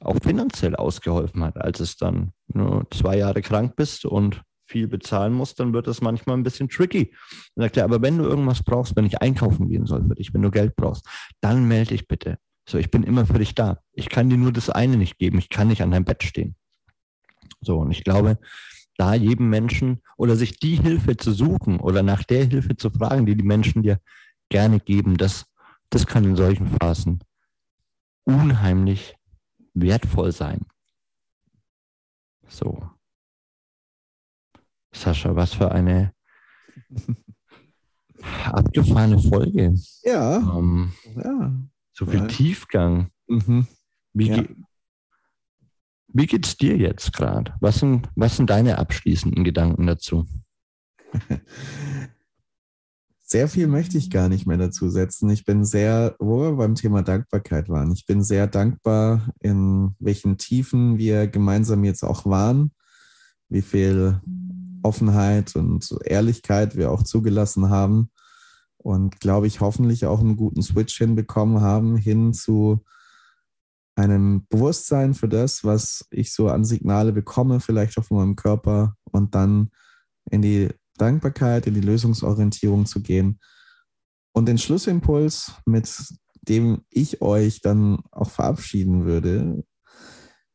auch 0.00 0.16
finanziell 0.22 0.76
ausgeholfen 0.76 1.42
hat, 1.42 1.56
als 1.56 1.80
es 1.80 1.96
dann 1.96 2.32
nur 2.48 2.86
zwei 2.90 3.18
Jahre 3.18 3.42
krank 3.42 3.76
bist 3.76 4.04
und 4.04 4.42
viel 4.66 4.86
bezahlen 4.86 5.32
musst, 5.32 5.58
dann 5.60 5.72
wird 5.72 5.86
das 5.86 6.00
manchmal 6.00 6.36
ein 6.36 6.42
bisschen 6.42 6.68
tricky. 6.68 7.14
Dann 7.54 7.64
sagt 7.64 7.78
er, 7.78 7.84
aber 7.84 8.02
wenn 8.02 8.18
du 8.18 8.24
irgendwas 8.24 8.62
brauchst, 8.62 8.96
wenn 8.96 9.06
ich 9.06 9.20
einkaufen 9.22 9.68
gehen 9.68 9.86
soll 9.86 10.06
für 10.06 10.14
dich, 10.14 10.32
wenn 10.34 10.42
du 10.42 10.50
Geld 10.50 10.76
brauchst, 10.76 11.06
dann 11.40 11.66
melde 11.66 11.90
dich 11.90 12.06
bitte. 12.06 12.38
So, 12.68 12.76
ich 12.76 12.90
bin 12.90 13.02
immer 13.02 13.24
für 13.24 13.38
dich 13.38 13.54
da. 13.54 13.78
Ich 13.92 14.10
kann 14.10 14.28
dir 14.28 14.36
nur 14.36 14.52
das 14.52 14.68
eine 14.68 14.98
nicht 14.98 15.18
geben. 15.18 15.38
Ich 15.38 15.48
kann 15.48 15.68
nicht 15.68 15.82
an 15.82 15.90
deinem 15.90 16.04
Bett 16.04 16.22
stehen. 16.22 16.54
So, 17.62 17.78
und 17.78 17.90
ich 17.90 18.04
glaube, 18.04 18.38
da 18.98 19.14
jedem 19.14 19.48
Menschen 19.48 20.02
oder 20.18 20.36
sich 20.36 20.58
die 20.58 20.76
Hilfe 20.76 21.16
zu 21.16 21.32
suchen 21.32 21.80
oder 21.80 22.02
nach 22.02 22.24
der 22.24 22.44
Hilfe 22.44 22.76
zu 22.76 22.90
fragen, 22.90 23.24
die 23.24 23.36
die 23.36 23.44
Menschen 23.44 23.82
dir 23.82 23.98
gerne 24.50 24.80
geben, 24.80 25.16
das, 25.16 25.46
das 25.88 26.06
kann 26.06 26.24
in 26.24 26.36
solchen 26.36 26.66
Phasen 26.66 27.20
unheimlich 28.24 29.17
wertvoll 29.80 30.32
sein. 30.32 30.66
So. 32.48 32.90
Sascha, 34.92 35.36
was 35.36 35.54
für 35.54 35.70
eine 35.70 36.12
abgefahrene 38.44 39.18
Folge. 39.18 39.74
Ja. 40.02 40.38
Ähm, 40.38 40.92
ja. 41.16 41.52
So 41.92 42.06
viel 42.06 42.20
ja. 42.20 42.26
Tiefgang. 42.26 43.10
Mhm. 43.26 43.66
Wie, 44.14 44.28
ja. 44.28 44.44
wie 46.08 46.26
geht's 46.26 46.56
dir 46.56 46.76
jetzt 46.76 47.12
gerade? 47.12 47.54
Was 47.60 47.80
sind, 47.80 48.08
was 48.14 48.36
sind 48.36 48.50
deine 48.50 48.78
abschließenden 48.78 49.44
Gedanken 49.44 49.86
dazu? 49.86 50.26
Sehr 53.30 53.46
viel 53.46 53.66
möchte 53.66 53.98
ich 53.98 54.08
gar 54.08 54.30
nicht 54.30 54.46
mehr 54.46 54.56
dazu 54.56 54.88
setzen. 54.88 55.28
Ich 55.28 55.44
bin 55.44 55.62
sehr, 55.62 56.16
wo 56.18 56.40
wir 56.40 56.52
beim 56.56 56.74
Thema 56.74 57.02
Dankbarkeit 57.02 57.68
waren, 57.68 57.92
ich 57.92 58.06
bin 58.06 58.22
sehr 58.22 58.46
dankbar, 58.46 59.34
in 59.40 59.94
welchen 59.98 60.38
Tiefen 60.38 60.96
wir 60.96 61.26
gemeinsam 61.26 61.84
jetzt 61.84 62.04
auch 62.04 62.24
waren, 62.24 62.72
wie 63.50 63.60
viel 63.60 64.18
Offenheit 64.82 65.56
und 65.56 65.94
Ehrlichkeit 66.06 66.74
wir 66.74 66.90
auch 66.90 67.02
zugelassen 67.02 67.68
haben 67.68 68.10
und 68.78 69.20
glaube 69.20 69.46
ich 69.46 69.60
hoffentlich 69.60 70.06
auch 70.06 70.20
einen 70.20 70.36
guten 70.36 70.62
Switch 70.62 70.96
hinbekommen 70.96 71.60
haben 71.60 71.98
hin 71.98 72.32
zu 72.32 72.82
einem 73.94 74.46
Bewusstsein 74.48 75.12
für 75.12 75.28
das, 75.28 75.64
was 75.64 76.06
ich 76.10 76.32
so 76.32 76.48
an 76.48 76.64
Signale 76.64 77.12
bekomme, 77.12 77.60
vielleicht 77.60 77.98
auch 77.98 78.04
von 78.04 78.16
meinem 78.16 78.36
Körper 78.36 78.94
und 79.04 79.34
dann 79.34 79.68
in 80.30 80.40
die 80.40 80.70
Dankbarkeit, 80.98 81.66
in 81.66 81.74
die 81.74 81.80
Lösungsorientierung 81.80 82.86
zu 82.86 83.00
gehen. 83.00 83.40
Und 84.32 84.46
den 84.46 84.58
Schlussimpuls, 84.58 85.52
mit 85.64 85.90
dem 86.42 86.82
ich 86.90 87.22
euch 87.22 87.60
dann 87.60 88.00
auch 88.10 88.30
verabschieden 88.30 89.04
würde, 89.04 89.64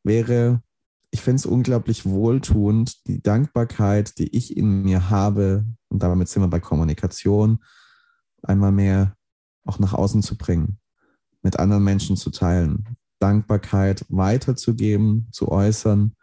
wäre, 0.02 0.62
ich 1.10 1.20
finde 1.20 1.36
es 1.36 1.46
unglaublich 1.46 2.06
wohltuend, 2.06 3.06
die 3.06 3.22
Dankbarkeit, 3.22 4.18
die 4.18 4.34
ich 4.36 4.56
in 4.56 4.82
mir 4.82 5.10
habe, 5.10 5.64
und 5.88 6.02
damit 6.02 6.28
sind 6.28 6.42
wir 6.42 6.48
bei 6.48 6.60
Kommunikation, 6.60 7.62
einmal 8.42 8.72
mehr 8.72 9.16
auch 9.64 9.78
nach 9.78 9.94
außen 9.94 10.22
zu 10.22 10.36
bringen, 10.36 10.78
mit 11.42 11.58
anderen 11.58 11.84
Menschen 11.84 12.16
zu 12.16 12.30
teilen, 12.30 12.96
Dankbarkeit 13.18 14.04
weiterzugeben, 14.08 15.28
zu 15.32 15.48
äußern. 15.48 16.14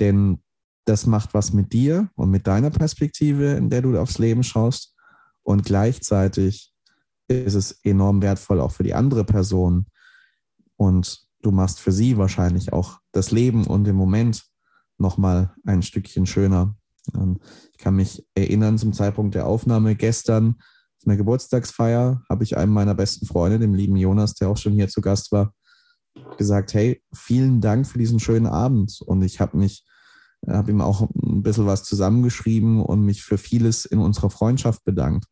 Denn 0.00 0.42
das 0.86 1.06
macht 1.06 1.34
was 1.34 1.52
mit 1.52 1.72
dir 1.72 2.08
und 2.14 2.30
mit 2.30 2.46
deiner 2.46 2.70
Perspektive, 2.70 3.52
in 3.52 3.70
der 3.70 3.82
du 3.82 3.98
aufs 3.98 4.18
Leben 4.18 4.42
schaust. 4.42 4.94
Und 5.42 5.64
gleichzeitig 5.64 6.72
ist 7.28 7.54
es 7.54 7.72
enorm 7.82 8.22
wertvoll 8.22 8.60
auch 8.60 8.72
für 8.72 8.84
die 8.84 8.94
andere 8.94 9.24
Person. 9.24 9.86
Und 10.76 11.26
du 11.42 11.50
machst 11.50 11.80
für 11.80 11.92
sie 11.92 12.16
wahrscheinlich 12.16 12.72
auch 12.72 13.00
das 13.12 13.30
Leben 13.30 13.66
und 13.66 13.84
den 13.84 13.96
Moment 13.96 14.44
nochmal 14.98 15.54
ein 15.64 15.82
Stückchen 15.82 16.26
schöner. 16.26 16.74
Ähm, 17.14 17.38
ich 17.72 17.78
kann 17.78 17.96
mich 17.96 18.26
erinnern 18.34 18.78
zum 18.78 18.92
Zeitpunkt 18.92 19.34
der 19.34 19.46
Aufnahme 19.46 19.94
gestern 19.94 20.56
auf 21.06 21.06
einer 21.06 21.16
Geburtstagsfeier 21.18 22.22
habe 22.28 22.44
ich 22.44 22.56
einem 22.56 22.72
meiner 22.72 22.94
besten 22.94 23.26
Freunde, 23.26 23.58
dem 23.58 23.74
lieben 23.74 23.96
Jonas, 23.96 24.34
der 24.34 24.48
auch 24.48 24.56
schon 24.56 24.72
hier 24.72 24.88
zu 24.88 25.00
Gast 25.00 25.30
war, 25.30 25.52
gesagt, 26.38 26.74
hey, 26.74 27.02
vielen 27.14 27.60
Dank 27.60 27.86
für 27.86 27.98
diesen 27.98 28.18
schönen 28.18 28.46
Abend. 28.46 29.00
Und 29.04 29.22
ich 29.22 29.38
habe 29.40 29.56
mich, 29.56 29.84
habe 30.46 30.70
ihm 30.70 30.80
auch 30.80 31.08
ein 31.22 31.42
bisschen 31.42 31.66
was 31.66 31.84
zusammengeschrieben 31.84 32.80
und 32.80 33.04
mich 33.04 33.22
für 33.22 33.38
vieles 33.38 33.84
in 33.84 33.98
unserer 33.98 34.30
Freundschaft 34.30 34.84
bedankt. 34.84 35.26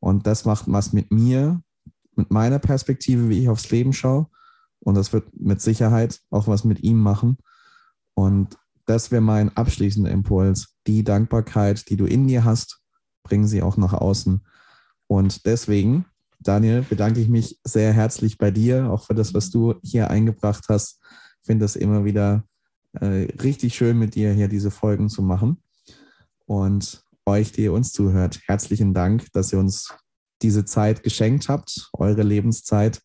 Und 0.00 0.26
das 0.26 0.44
macht 0.44 0.64
was 0.66 0.92
mit 0.92 1.10
mir, 1.12 1.62
mit 2.14 2.30
meiner 2.30 2.58
Perspektive, 2.58 3.28
wie 3.28 3.40
ich 3.40 3.48
aufs 3.48 3.70
Leben 3.70 3.92
schaue. 3.92 4.26
Und 4.80 4.96
das 4.96 5.12
wird 5.12 5.28
mit 5.38 5.60
Sicherheit 5.60 6.20
auch 6.30 6.48
was 6.48 6.64
mit 6.64 6.82
ihm 6.82 6.98
machen. 6.98 7.38
Und 8.14 8.58
das 8.86 9.10
wäre 9.10 9.22
mein 9.22 9.56
abschließender 9.56 10.10
Impuls. 10.10 10.76
Die 10.86 11.04
Dankbarkeit, 11.04 11.88
die 11.88 11.96
du 11.96 12.04
in 12.04 12.26
dir 12.26 12.44
hast, 12.44 12.80
bringen 13.22 13.46
sie 13.46 13.62
auch 13.62 13.76
nach 13.76 13.92
außen. 13.92 14.44
Und 15.06 15.46
deswegen, 15.46 16.04
Daniel, 16.40 16.82
bedanke 16.82 17.20
ich 17.20 17.28
mich 17.28 17.60
sehr 17.64 17.92
herzlich 17.92 18.38
bei 18.38 18.50
dir, 18.50 18.90
auch 18.90 19.04
für 19.04 19.14
das, 19.14 19.34
was 19.34 19.50
du 19.50 19.74
hier 19.82 20.10
eingebracht 20.10 20.64
hast. 20.68 21.00
Ich 21.40 21.46
finde 21.46 21.64
das 21.64 21.76
immer 21.76 22.04
wieder 22.04 22.44
äh, 23.00 23.28
richtig 23.42 23.74
schön, 23.74 23.98
mit 23.98 24.14
dir 24.14 24.32
hier 24.32 24.48
diese 24.48 24.70
Folgen 24.70 25.08
zu 25.08 25.22
machen. 25.22 25.62
Und 26.46 27.04
euch, 27.26 27.52
die 27.52 27.62
ihr 27.62 27.72
uns 27.72 27.92
zuhört, 27.92 28.40
herzlichen 28.46 28.94
Dank, 28.94 29.26
dass 29.32 29.52
ihr 29.52 29.58
uns 29.58 29.94
diese 30.42 30.64
Zeit 30.64 31.02
geschenkt 31.02 31.48
habt, 31.48 31.90
eure 31.92 32.22
Lebenszeit. 32.22 33.00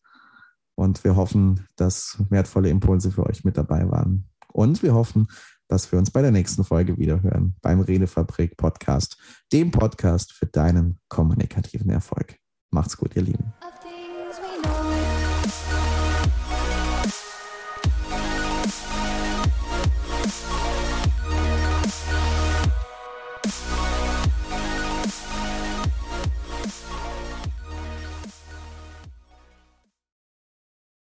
Und 0.74 1.02
wir 1.04 1.16
hoffen, 1.16 1.66
dass 1.76 2.18
wertvolle 2.30 2.68
Impulse 2.68 3.10
für 3.10 3.26
euch 3.26 3.44
mit 3.44 3.56
dabei 3.56 3.88
waren. 3.90 4.28
Und 4.52 4.82
wir 4.82 4.94
hoffen, 4.94 5.28
dass 5.68 5.90
wir 5.92 5.98
uns 5.98 6.10
bei 6.10 6.22
der 6.22 6.30
nächsten 6.30 6.64
Folge 6.64 6.98
wieder 6.98 7.22
hören 7.22 7.56
beim 7.60 7.80
Redefabrik 7.80 8.56
Podcast, 8.56 9.18
dem 9.52 9.70
Podcast 9.70 10.32
für 10.32 10.46
deinen 10.46 10.98
kommunikativen 11.08 11.90
Erfolg. 11.90 12.36
Macht's 12.70 12.96
gut, 12.96 13.14
ihr 13.16 13.22
Lieben. 13.22 13.52